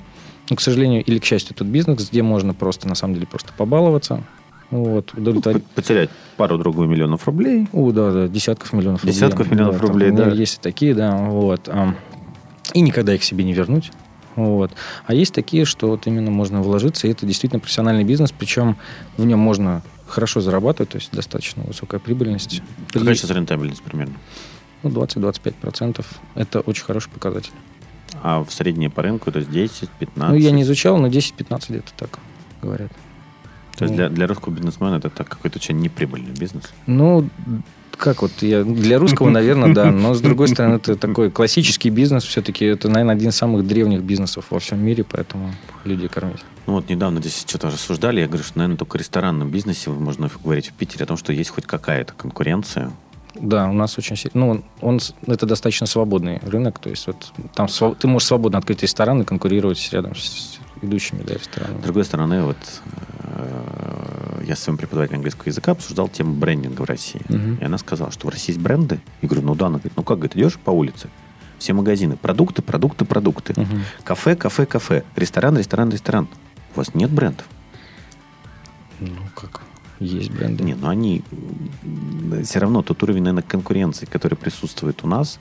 [0.49, 3.53] ну, к сожалению, или к счастью, тот бизнес, где можно просто, на самом деле, просто
[3.55, 4.23] побаловаться,
[4.71, 5.11] вот.
[5.15, 5.41] Ну,
[5.75, 7.67] потерять пару-другую миллионов рублей.
[7.71, 9.13] О, да, да, десятков миллионов рублей.
[9.13, 10.29] Десятков миллионов да, рублей, да.
[10.29, 11.69] Есть такие, да, вот.
[12.73, 13.91] И никогда их себе не вернуть.
[14.35, 14.71] Вот.
[15.05, 18.77] А есть такие, что вот именно можно вложиться, и это действительно профессиональный бизнес, причем
[19.17, 22.61] в нем можно хорошо зарабатывать, то есть достаточно высокая прибыльность.
[22.91, 24.15] Какая сейчас рентабельность примерно?
[24.83, 26.05] Ну, 20-25%.
[26.35, 27.53] Это очень хороший показатель.
[28.21, 30.31] А в среднее по рынку, то есть 10, 15?
[30.31, 32.19] Ну, я не изучал, но 10-15 лет так
[32.61, 32.91] говорят.
[33.77, 36.71] То есть для, для русского бизнесмена это так, какой-то очень неприбыльный бизнес?
[36.85, 37.27] Ну,
[37.97, 42.23] как вот я для русского, наверное, да, но с другой стороны это такой классический бизнес,
[42.23, 45.53] все-таки это, наверное, один из самых древних бизнесов во всем мире, поэтому
[45.85, 46.43] люди кормить.
[46.65, 50.29] Ну вот недавно здесь что-то рассуждали, я говорю, что, наверное, только в ресторанном бизнесе можно
[50.43, 52.91] говорить в Питере о том, что есть хоть какая-то конкуренция,
[53.35, 54.45] да, у нас очень сильно.
[54.45, 56.79] Ну, он, это достаточно свободный рынок.
[56.79, 61.33] То есть вот там ты можешь свободно открыть ресторан и конкурировать рядом с ведущими да,
[61.33, 61.79] ресторанами.
[61.79, 62.57] С другой стороны, вот
[63.19, 67.21] э, я с своим преподавателем английского языка обсуждал тему брендинга в России.
[67.29, 67.61] Угу.
[67.61, 68.99] И она сказала, что в России есть бренды.
[69.21, 71.09] Я говорю, ну да, она говорит, ну как, говорит, идешь по улице,
[71.57, 73.53] все магазины, продукты, продукты, продукты.
[73.53, 73.77] Угу.
[74.03, 75.03] Кафе, кафе, кафе.
[75.15, 76.27] Ресторан, ресторан, ресторан.
[76.75, 77.45] У вас нет брендов.
[78.99, 79.61] Ну как?
[79.99, 80.63] Есть бренды.
[80.63, 81.23] Не, но они
[82.43, 85.39] все равно тот уровень, наверное, конкуренции, который присутствует у нас,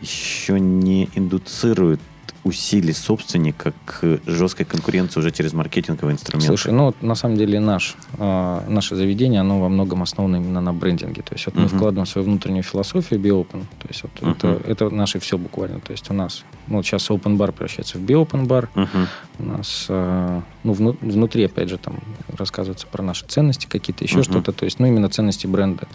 [0.00, 2.00] еще не индуцирует
[2.44, 6.46] усилий собственника к жесткой конкуренции уже через маркетинговые инструменты?
[6.46, 10.72] Слушай, ну, на самом деле наш, э, наше заведение, оно во многом основано именно на
[10.72, 11.22] брендинге.
[11.22, 11.62] То есть вот uh-huh.
[11.62, 13.64] мы вкладываем свою внутреннюю философию BioPen.
[13.78, 14.32] То есть вот uh-huh.
[14.32, 15.80] это, это наше все буквально.
[15.80, 18.68] То есть у нас, ну, сейчас Open Bar превращается в BioPen Bar.
[18.74, 19.06] Uh-huh.
[19.38, 24.20] У нас, э, ну, вну, внутри, опять же, там рассказывается про наши ценности какие-то, еще
[24.20, 24.30] uh-huh.
[24.30, 24.52] что-то.
[24.52, 25.88] То есть, ну, именно ценности бренда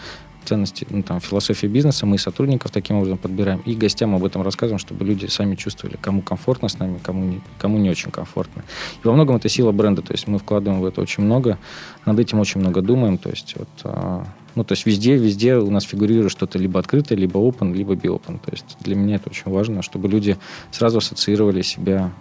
[0.45, 4.80] ценности, ну, там, философии бизнеса, мы сотрудников таким образом подбираем, и гостям об этом рассказываем,
[4.80, 8.63] чтобы люди сами чувствовали, кому комфортно с нами, кому не, кому не очень комфортно.
[9.04, 11.58] И во многом это сила бренда, то есть мы вкладываем в это очень много,
[12.06, 14.25] над этим очень много думаем, то есть вот, а,
[14.56, 18.39] ну, то есть везде, везде у нас фигурирует что-то либо открытое, либо open, либо be-open.
[18.39, 20.38] То есть для меня это очень важно, чтобы люди
[20.71, 22.12] сразу ассоциировали себя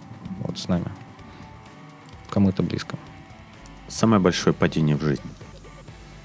[0.41, 0.85] вот с нами,
[2.29, 2.97] кому это близко.
[3.87, 5.29] Самое большое падение в жизни?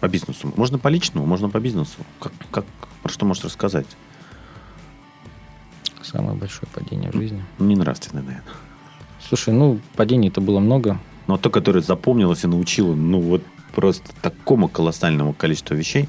[0.01, 0.53] По бизнесу.
[0.57, 1.99] Можно по личному, можно по бизнесу.
[2.21, 2.64] Как, как,
[3.03, 3.87] про что можешь рассказать?
[6.03, 7.43] Самое большое падение в жизни.
[7.59, 8.53] Не нравственное, наверное.
[9.27, 10.99] Слушай, ну, падений это было много.
[11.27, 13.43] Но то, которое запомнилось и научило, ну, вот
[13.75, 16.09] просто такому колоссальному количеству вещей,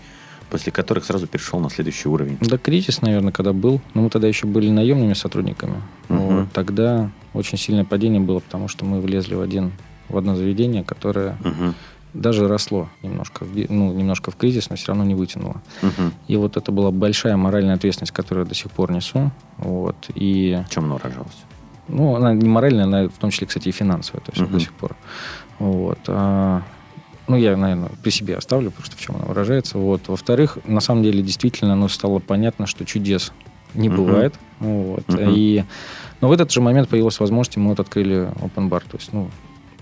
[0.50, 2.38] после которых сразу перешел на следующий уровень.
[2.42, 3.82] Да, кризис, наверное, когда был.
[3.94, 5.82] Но мы тогда еще были наемными сотрудниками.
[6.10, 6.18] Угу.
[6.18, 9.72] Вот, тогда очень сильное падение было, потому что мы влезли в, один,
[10.10, 11.38] в одно заведение, которое...
[11.44, 11.74] Угу
[12.16, 15.62] даже росло немножко, ну, немножко в кризис, но все равно не вытянуло.
[15.82, 16.12] Угу.
[16.28, 19.32] И вот это была большая моральная ответственность, которую я до сих пор несу.
[19.58, 20.64] Вот, и...
[20.68, 21.36] В чем она выражалась?
[21.88, 24.54] Ну, она не моральная, она в том числе, кстати, и финансовая, то есть угу.
[24.54, 24.96] до сих пор.
[25.60, 26.00] Вот.
[26.08, 26.64] А,
[27.28, 29.78] ну, я, наверное, при себе оставлю, просто в чем она выражается.
[29.78, 30.08] Вот.
[30.08, 33.32] Во-вторых, на самом деле, действительно, ну, стало понятно, что чудес
[33.74, 33.98] не угу.
[34.04, 34.36] бывает.
[34.60, 35.08] Вот.
[35.10, 35.18] Угу.
[35.22, 35.64] И
[36.22, 38.82] но в этот же момент появилась возможность, мы вот открыли open bar.
[38.90, 39.30] То есть, ну,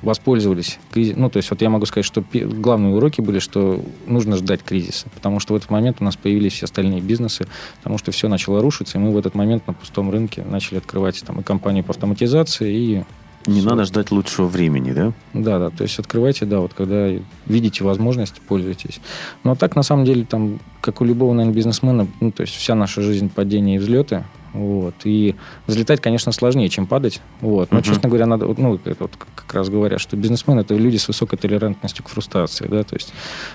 [0.02, 1.22] воспользовались кризисом.
[1.22, 5.08] Ну, то есть вот я могу сказать, что главные уроки были, что нужно ждать кризиса,
[5.14, 7.48] потому что в этот момент у нас появились все остальные бизнесы,
[7.78, 11.24] потому что все начало рушиться, и мы в этот момент на пустом рынке начали открывать
[11.26, 13.04] там и компании по автоматизации, и
[13.46, 13.70] Не Всё.
[13.70, 15.14] надо ждать лучшего времени, да?
[15.34, 17.10] да, да, то есть открывайте, да, вот когда
[17.46, 19.02] видите возможность, пользуйтесь.
[19.44, 22.56] Но а так, на самом деле, там, как у любого, наверное, бизнесмена, ну, то есть
[22.56, 24.24] вся наша жизнь падения и взлеты,
[24.54, 25.36] вот, и
[25.68, 27.84] взлетать, конечно, сложнее, чем падать, вот, но, Мгм.
[27.84, 31.38] честно говоря, надо, ну, это вот как раз говорят, что бизнесмены– это люди с высокой
[31.38, 33.14] толерантностью к фрустрации, да, то есть...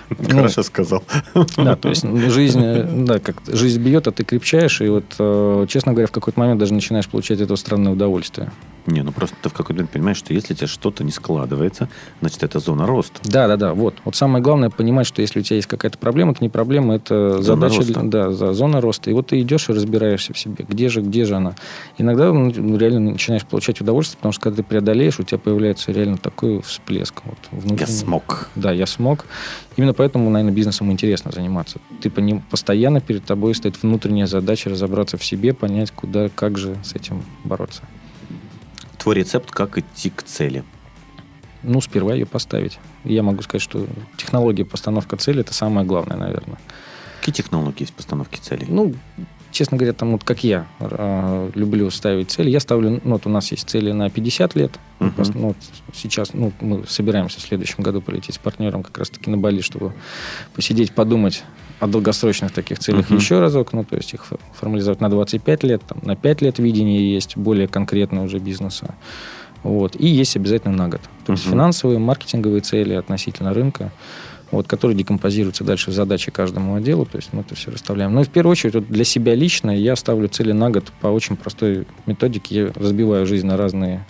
[0.09, 1.03] ну, Хорошо сказал.
[1.57, 5.65] да, то есть жизнь, э, да, как жизнь бьет, а ты крепчаешь, и вот, э,
[5.67, 8.51] честно говоря, в какой-то момент даже начинаешь получать этого странное удовольствие.
[8.85, 11.89] Не, ну просто ты в какой-то момент понимаешь, что если у тебя что-то не складывается,
[12.21, 13.19] значит, это зона роста.
[13.23, 13.73] Да, да, да.
[13.73, 13.95] Вот.
[14.05, 17.41] Вот самое главное понимать, что если у тебя есть какая-то проблема, это не проблема, это
[17.41, 18.01] Зона задача, роста.
[18.03, 19.09] да, за зона роста.
[19.09, 21.55] И вот ты идешь и разбираешься в себе, где же, где же она.
[21.97, 26.17] Иногда ну, реально начинаешь получать удовольствие, потому что когда ты преодолеешь, у тебя появляется реально
[26.17, 27.21] такой всплеск.
[27.25, 27.91] Вот, Я внутренний.
[27.91, 28.49] смог.
[28.55, 29.25] Да, я смог.
[29.77, 31.79] Именно поэтому, наверное, бизнесом интересно заниматься.
[32.01, 36.57] Ты по ним постоянно перед тобой стоит внутренняя задача разобраться в себе, понять, куда, как
[36.57, 37.83] же с этим бороться.
[38.99, 40.63] Твой рецепт, как идти к цели.
[41.63, 42.79] Ну, сперва ее поставить.
[43.03, 43.85] Я могу сказать, что
[44.17, 46.57] технология постановка цели это самое главное, наверное.
[47.19, 48.65] Какие технологии есть постановки целей?
[48.69, 48.93] Ну,
[49.51, 53.29] честно говоря, там вот как я э, люблю ставить цели, я ставлю, ну, вот у
[53.29, 54.79] нас есть цели на 50 лет.
[54.99, 55.13] Мгм.
[55.17, 55.57] Пос- Ну, вот
[55.93, 59.93] сейчас, ну, мы собираемся в следующем году полететь с партнером как раз-таки на Бали, чтобы
[60.55, 61.43] посидеть, подумать
[61.79, 63.17] о долгосрочных таких целях Мгм.
[63.19, 66.59] еще разок, ну, то есть их фо- формализовать на 25 лет, там, на 5 лет
[66.59, 68.95] видение есть, более конкретное уже бизнеса.
[69.63, 69.95] Вот.
[69.99, 71.01] И есть обязательно на год.
[71.25, 71.53] То есть Мгм.
[71.53, 73.91] финансовые, маркетинговые цели относительно рынка,
[74.51, 77.05] вот, которые декомпозируются дальше в задачи каждому отделу.
[77.05, 78.13] То есть мы это все расставляем.
[78.13, 81.35] Но в первую очередь вот для себя лично я ставлю цели на год по очень
[81.35, 82.55] простой методике.
[82.55, 84.05] Я разбиваю жизнь на разные,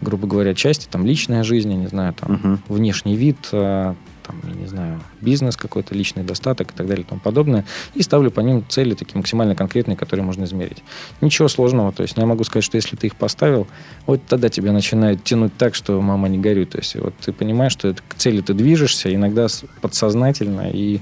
[0.00, 0.88] грубо говоря, части.
[0.90, 2.62] Там личная жизнь, я не знаю, там Мгм.
[2.68, 3.94] внешний вид, а,
[4.28, 7.64] там, я не знаю, бизнес какой-то, личный достаток и так далее и тому подобное.
[7.94, 10.84] И ставлю по ним цели такие максимально конкретные, которые можно измерить.
[11.22, 11.92] Ничего сложного.
[11.92, 13.66] То есть я могу сказать, что если ты их поставил,
[14.06, 16.66] вот тогда тебя начинает тянуть так, что мама не горюй.
[16.66, 19.46] То есть вот ты понимаешь, что это, к цели ты движешься, иногда
[19.80, 21.00] подсознательно и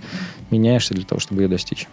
[0.50, 1.88] меняешься для того, чтобы ее достичь.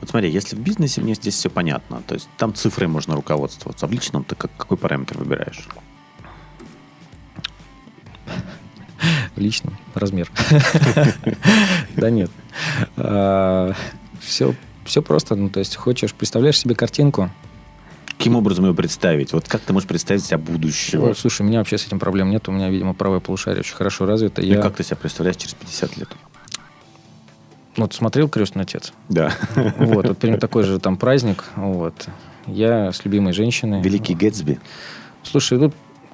[0.00, 3.86] Вот смотри, если в бизнесе мне здесь все понятно, то есть там цифрой можно руководствоваться,
[3.86, 5.68] а в личном ты как, какой параметр выбираешь?
[9.36, 10.30] В личном размер.
[11.96, 12.30] Да нет.
[14.20, 15.36] Все все просто.
[15.36, 17.30] Ну, то есть хочешь, представляешь себе картинку,
[18.18, 19.32] Каким образом ее представить?
[19.32, 21.06] Вот как ты можешь представить себя будущего?
[21.06, 22.46] Ой, слушай, у меня вообще с этим проблем нет.
[22.46, 24.42] У меня, видимо, правое полушарие очень хорошо развито.
[24.42, 26.08] И Я как ты себя представляешь через 50 лет?
[27.76, 28.92] вот смотрел «Крестный отец».
[29.08, 29.32] Да.
[29.56, 31.46] Вот, вот примерно такой же там праздник.
[31.56, 32.06] Вот.
[32.46, 33.82] Я с любимой женщиной.
[33.82, 34.60] Великий Гэтсби.
[35.24, 35.72] Слушай, ну,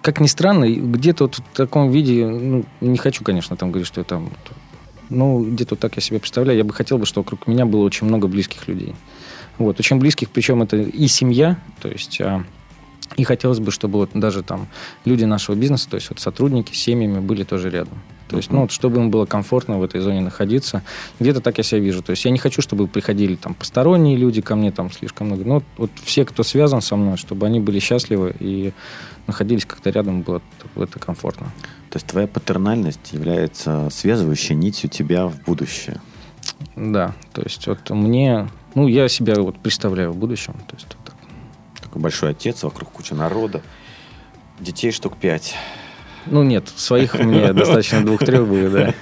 [0.09, 4.01] как ни странно, где-то вот в таком виде, ну, не хочу, конечно, там говорить, что
[4.01, 4.31] я там...
[5.11, 6.57] Ну, где-то вот так я себе представляю.
[6.57, 8.95] Я бы хотел бы, что вокруг меня было очень много близких людей.
[9.59, 12.23] Вот, очень близких, причем это и семья, то есть...
[12.23, 12.43] а,
[13.17, 14.69] и хотелось бы, чтобы вот даже там
[15.05, 17.99] люди нашего бизнеса, то есть вот сотрудники с семьями были тоже рядом.
[18.29, 20.83] То есть, ну, вот, чтобы им было комфортно в этой зоне находиться.
[21.21, 22.03] Где-то так я себя вижу.
[22.03, 25.45] То есть я не хочу, чтобы приходили там посторонние люди ко мне там слишком много.
[25.45, 28.73] Но вот, вот все, кто связан со мной, чтобы они были счастливы и
[29.29, 30.43] находились как-то рядом, было
[30.75, 31.47] это комфортно.
[31.91, 36.01] То есть твоя патернальность является связывающей нитью тебя в будущее.
[36.75, 40.55] Да, то есть вот мне, ну, я себя вот представляю в будущем.
[40.67, 41.15] То есть вот так.
[41.81, 43.63] Такой большой отец, вокруг куча народа.
[44.59, 45.55] Детей штук пять.
[46.31, 48.95] Ну, нет, своих мне достаточно двух-трех будет, да.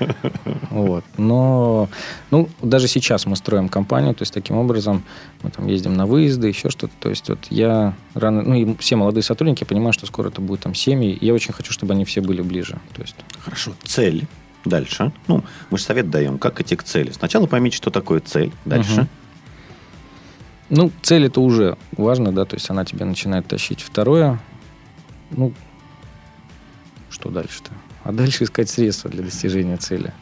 [0.71, 1.05] Вот.
[1.17, 1.89] Но,
[2.31, 5.03] ну, даже сейчас мы строим компанию, то есть таким образом
[5.43, 6.93] мы там ездим на выезды, еще что-то.
[7.01, 10.41] То есть вот я рано, ну, и все молодые сотрудники, я понимаю, что скоро это
[10.41, 12.79] будет там семьи, и я очень хочу, чтобы они все были ближе.
[12.95, 13.73] То есть Хорошо.
[13.85, 14.27] Цель.
[14.65, 15.13] Дальше.
[15.29, 17.13] Ну, мы же совет даем, как идти к цели.
[17.13, 18.53] Сначала поймите, что такое цель.
[18.65, 19.03] Дальше.
[19.03, 19.09] Мгм.
[20.69, 23.83] Ну, цель это уже важно, да, то есть она тебя начинает тащить.
[23.83, 24.41] Второе,
[25.31, 25.53] ну,
[27.17, 27.71] что дальше-то?
[28.05, 30.13] А дальше искать средства для достижения цели.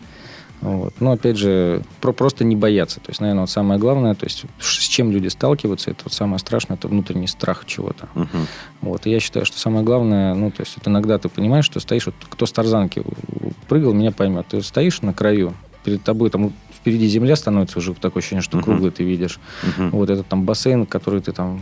[0.61, 0.95] Вот.
[1.01, 3.01] Но опять же, про просто не бояться.
[3.01, 6.38] То есть, наверное, вот самое главное, то есть с чем люди сталкиваются, это вот самое
[6.38, 8.09] страшное, это внутренний страх чего-то.
[8.14, 8.47] Мгм.
[8.80, 9.07] Вот.
[9.07, 12.07] И я считаю, что самое главное, ну, то есть вот иногда ты понимаешь, что стоишь,
[12.07, 13.03] вот кто с тарзанки
[13.68, 14.47] прыгал, меня поймет.
[14.49, 15.53] Ты стоишь на краю,
[15.84, 16.53] перед тобой там
[16.85, 18.64] впереди земля становится уже такое ощущение, что Мгм.
[18.64, 19.41] круглый ты видишь.
[19.62, 19.89] Мгм.
[19.93, 21.59] Вот этот там бассейн, который ты там,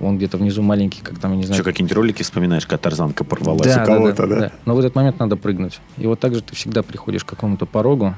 [0.00, 1.60] он где-то внизу маленький, как там, я не знаю.
[1.60, 4.40] Еще какие-нибудь ролики вспоминаешь, как тарзанка порвалась Да, у да, кого-то, да, да?
[4.40, 4.52] да.
[4.64, 5.78] Но в этот момент надо прыгнуть.
[5.96, 8.16] И вот так же ты всегда приходишь к какому-то порогу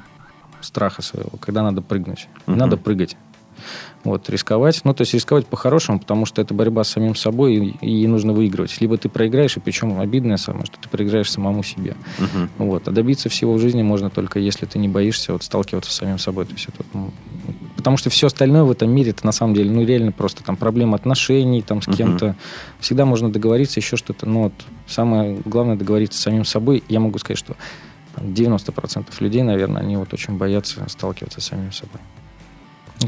[0.62, 2.28] страха своего, когда надо прыгнуть.
[2.47, 2.59] И Мгм.
[2.59, 3.18] Надо прыгать.
[4.04, 4.80] Вот, рисковать.
[4.84, 8.32] Ну, то есть рисковать по-хорошему, потому что это борьба с самим собой, и, и нужно
[8.32, 8.80] выигрывать.
[8.80, 11.96] Либо ты проиграешь, и причем обидное самое, что ты проиграешь самому себе.
[12.18, 12.50] Мгм.
[12.58, 12.88] Вот.
[12.88, 16.18] А добиться всего в жизни можно только, если ты не боишься вот, сталкиваться с самим
[16.18, 16.46] собой.
[16.46, 17.11] То есть это, ну,
[17.76, 20.56] потому что все остальное в этом мире, это на самом деле, ну, реально просто там
[20.56, 22.36] проблема отношений там, с кем-то.
[22.78, 24.26] Всегда можно договориться, еще что-то.
[24.26, 24.54] Но вот
[24.86, 26.82] самое главное договориться с самим собой.
[26.88, 27.54] Я могу сказать, что
[28.14, 32.00] там, 90% людей, наверное, они вот очень боятся сталкиваться с самим собой.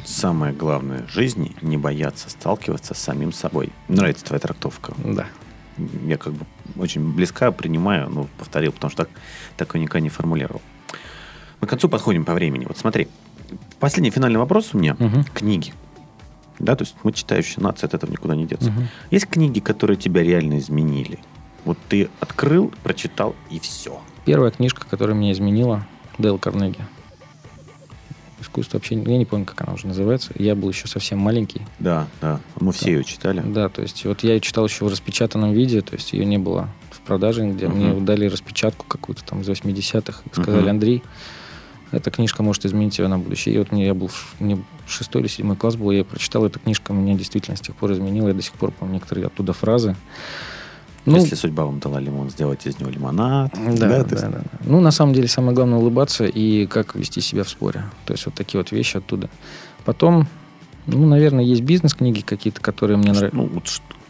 [0.05, 3.71] Самое главное в жизни не бояться сталкиваться с самим собой.
[3.89, 4.95] Нравится твоя трактовка.
[5.05, 5.27] Да.
[6.07, 9.13] Я как бы очень близка, принимаю, ну, повторил, потому что так,
[9.57, 10.61] так никогда не формулировал.
[11.61, 12.65] Мы к концу подходим по времени.
[12.67, 13.09] Вот смотри,
[13.79, 14.97] последний финальный вопрос у меня.
[14.99, 15.25] Мгм.
[15.25, 15.73] Книги.
[16.59, 18.71] Да, то есть мы читающие нация, от этого никуда не деться.
[18.71, 18.89] Мгм.
[19.11, 21.19] Есть книги, которые тебя реально изменили?
[21.65, 24.01] Вот ты открыл, прочитал и все.
[24.25, 25.87] Первая книжка, которая меня изменила,
[26.19, 26.79] Дейл Карнеги.
[28.43, 29.05] Искусство общения.
[29.11, 30.33] Я не помню, как она уже называется.
[30.37, 31.63] Я был еще совсем маленький.
[31.79, 32.41] Да, да.
[32.61, 33.41] Мы все ее читали.
[33.45, 36.39] Да, то есть вот я ее читал еще в распечатанном виде, то есть ее не
[36.39, 37.69] было в продаже нигде.
[37.69, 37.79] Мгм.
[37.79, 40.23] Мне дали распечатку какую-то там из 80-х.
[40.31, 40.71] И сказали, Мгм.
[40.71, 41.03] Андрей,
[41.93, 43.55] эта книжка может изменить тебя на будущее.
[43.55, 46.59] И вот мне, я был, мне шестой или седьмой класс был, я ее прочитал, эта
[46.59, 48.29] книжка меня действительно с тех пор изменила.
[48.29, 49.95] Я до сих пор помню некоторые оттуда фразы.
[51.05, 53.53] Ну, Если судьба вам дала лимон, сделайте из него лимонад.
[53.77, 54.43] Да, да, да, да.
[54.65, 57.85] Ну, на самом деле, самое главное улыбаться и как вести себя в споре.
[58.05, 59.29] То есть вот такие вот вещи оттуда.
[59.85, 60.29] Потом,
[60.87, 63.37] ну, наверное, есть бизнес-книги какие-то, которые мне нравятся.
[63.37, 63.65] Ну, вот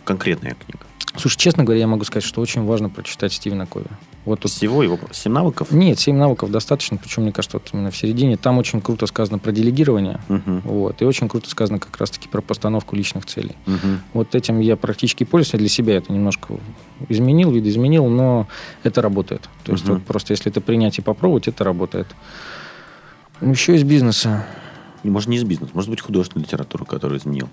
[0.05, 0.85] конкретная книга.
[1.17, 3.87] Слушай, честно говоря, я могу сказать, что очень важно прочитать Стивена Кови.
[4.25, 5.73] Вот тут Всего его 7 навыков?
[5.73, 8.37] нет, семь навыков достаточно, причем, мне кажется, вот именно в середине.
[8.37, 10.21] Там очень круто сказано про делегирование.
[10.29, 13.57] Мгм, Вот, и очень круто сказано как раз-таки про постановку личных целей.
[13.67, 14.01] мгм.
[14.13, 15.55] Вот этим я практически пользуюсь.
[15.55, 16.55] Я для себя это немножко
[17.09, 18.47] изменил, видоизменил, но
[18.85, 19.49] это работает.
[19.65, 19.95] То есть Мгм.
[19.95, 22.07] вот просто если это принять и попробовать, это работает.
[23.41, 24.47] Еще из бизнеса.
[25.03, 27.49] Может, не из бизнеса, может быть, художественную литературу, которую изменил.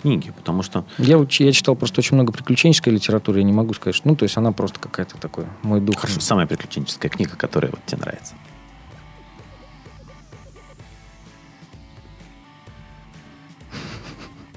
[0.00, 3.94] Книги, потому что Я, я читал просто очень много приключенческой литературы, я не могу сказать,
[3.94, 5.98] что, ну, то есть она просто какая-то такой, мой дух.
[5.98, 8.34] Хорошо, самая приключенческая книга, которая вот тебе нравится.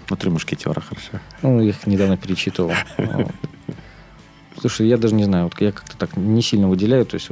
[0.10, 1.20] Ну, «Три мушкетера», хорошо.
[1.42, 2.72] Ну, я их недавно перечитывал.
[4.60, 7.32] Слушай, я даже не знаю, вот я как-то так не сильно выделяю, то есть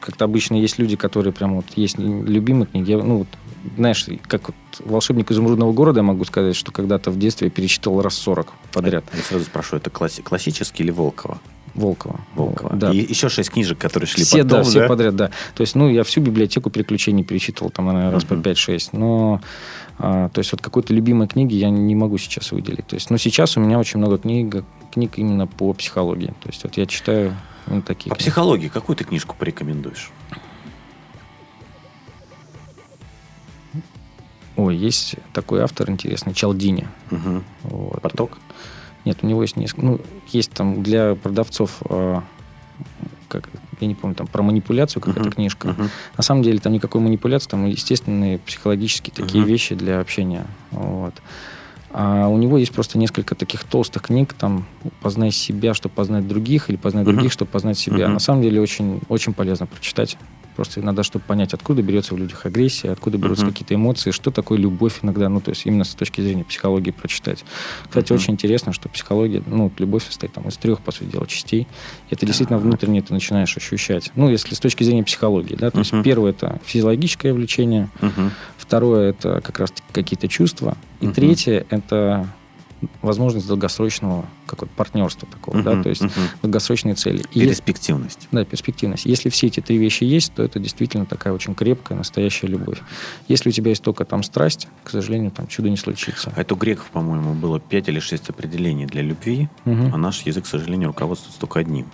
[0.00, 2.90] как-то обычно есть люди, которые прям вот есть любимые книги.
[2.90, 3.28] Я, ну, вот,
[3.76, 8.02] знаешь, как вот «Волшебник изумрудного города» я могу сказать, что когда-то в детстве я перечитывал
[8.02, 9.04] раз 40 подряд.
[9.14, 11.38] Я сразу спрошу, это класси- классический или Волкова?
[11.74, 12.20] Волкова.
[12.34, 12.76] Волкова.
[12.76, 12.92] Да.
[12.92, 15.30] И еще шесть книжек, которые шли все, потом, да, все подряд, да.
[15.54, 18.42] То есть, ну, я всю библиотеку приключений перечитывал, там, наверное, раз по Мгм.
[18.42, 18.90] 5-6.
[18.92, 19.40] Но,
[19.98, 22.86] а, то есть, вот какой-то любимой книги я не могу сейчас выделить.
[22.86, 26.34] То есть, ну, сейчас у меня очень много книг, книг именно по психологии.
[26.42, 27.34] То есть, вот я читаю
[27.66, 28.28] именно такие По книги.
[28.28, 30.10] психологии какую ты книжку порекомендуешь?
[34.56, 36.86] Ой, есть такой автор интересный, Чалдини.
[37.10, 37.44] Мгм.
[37.64, 38.02] Вот.
[38.02, 38.38] Поток?
[39.04, 39.84] Нет, у него есть несколько...
[39.86, 41.82] Ну, есть там для продавцов...
[41.88, 42.22] а,
[43.28, 43.48] как,
[43.80, 45.32] я не помню, там про манипуляцию какая-то Мгм.
[45.32, 45.68] книжка.
[45.68, 45.90] Мгм.
[46.16, 49.50] На самом деле там никакой манипуляции, там естественные психологические такие Мгм.
[49.50, 50.46] вещи для общения.
[50.70, 51.14] Вот.
[51.94, 54.64] А у него есть просто несколько таких толстых книг, там
[55.02, 58.04] «Познай себя, чтобы познать других», или «Познай других, чтобы познать себя».
[58.04, 58.14] Мгм.
[58.14, 60.16] На самом деле очень, очень полезно прочитать.
[60.56, 63.52] Просто иногда, чтобы понять, откуда берется в людях агрессия, откуда берутся Мгм.
[63.52, 67.44] какие-то эмоции, что такое любовь иногда, ну, то есть именно с точки зрения психологии прочитать.
[67.88, 68.20] Кстати, Мгм.
[68.20, 71.66] очень интересно, что психология, ну, любовь состоит там из трех, по сути дела, частей.
[72.10, 72.66] Это действительно Так.
[72.66, 74.10] внутренне ты начинаешь ощущать.
[74.14, 76.02] Ну, если с точки зрения психологии, да, то есть Мгм.
[76.02, 78.32] первое это физиологическое влечение, Мгм.
[78.58, 81.14] второе это как раз какие-то чувства, и Мгм.
[81.14, 82.28] третье это
[83.00, 85.82] возможность долгосрочного как вот партнерства такого, да, Мгм.
[85.82, 86.12] то есть Мгм.
[86.42, 87.24] долгосрочные цели.
[87.32, 88.28] И Перспективность.
[88.32, 89.06] да, перспективность.
[89.06, 92.78] Если все эти три вещи есть, то это действительно такая очень крепкая, настоящая любовь.
[93.28, 96.32] Если у тебя есть только там страсть, к сожалению, там чудо не случится.
[96.36, 99.94] А это у греков, по-моему, было пять или шесть определений для любви, Мгм.
[99.94, 101.86] а наш язык, к сожалению, руководствуется только одним.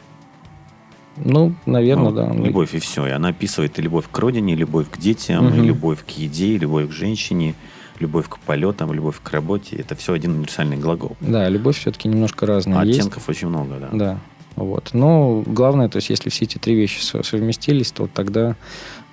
[1.17, 2.27] Ну, наверное, Ну, да.
[2.33, 3.07] Ну, Любовь и все.
[3.07, 5.65] И она описывает и любовь к родине, и любовь к детям, и Мгм.
[5.65, 7.55] любовь к еде, и любовь к женщине,
[8.01, 9.77] любовь к полетам, любовь к работе.
[9.77, 11.17] Это все один универсальный глагол.
[11.21, 13.01] Да, любовь все-таки немножко разная А есть.
[13.01, 13.89] оттенков очень много, да.
[13.93, 14.19] Да.
[14.57, 14.91] Вот.
[14.93, 18.57] Но главное, то есть, если все эти три вещи со- совместились, то тогда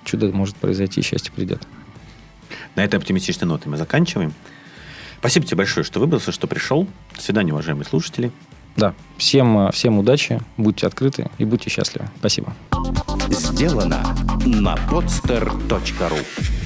[0.04, 1.62] чудо может произойти, счастье придет.
[2.74, 4.32] На этой оптимистичной ноте мы заканчиваем.
[5.18, 6.86] Спасибо тебе большое, что выбрался, что пришел.
[7.14, 8.30] До свидания, уважаемые слушатели.
[8.76, 8.92] Да.
[9.16, 12.08] Всем, э, всем удачи, будьте открыты и будьте счастливы.
[12.18, 12.52] Спасибо.
[13.30, 14.02] Сделано
[14.44, 16.65] на podster.ru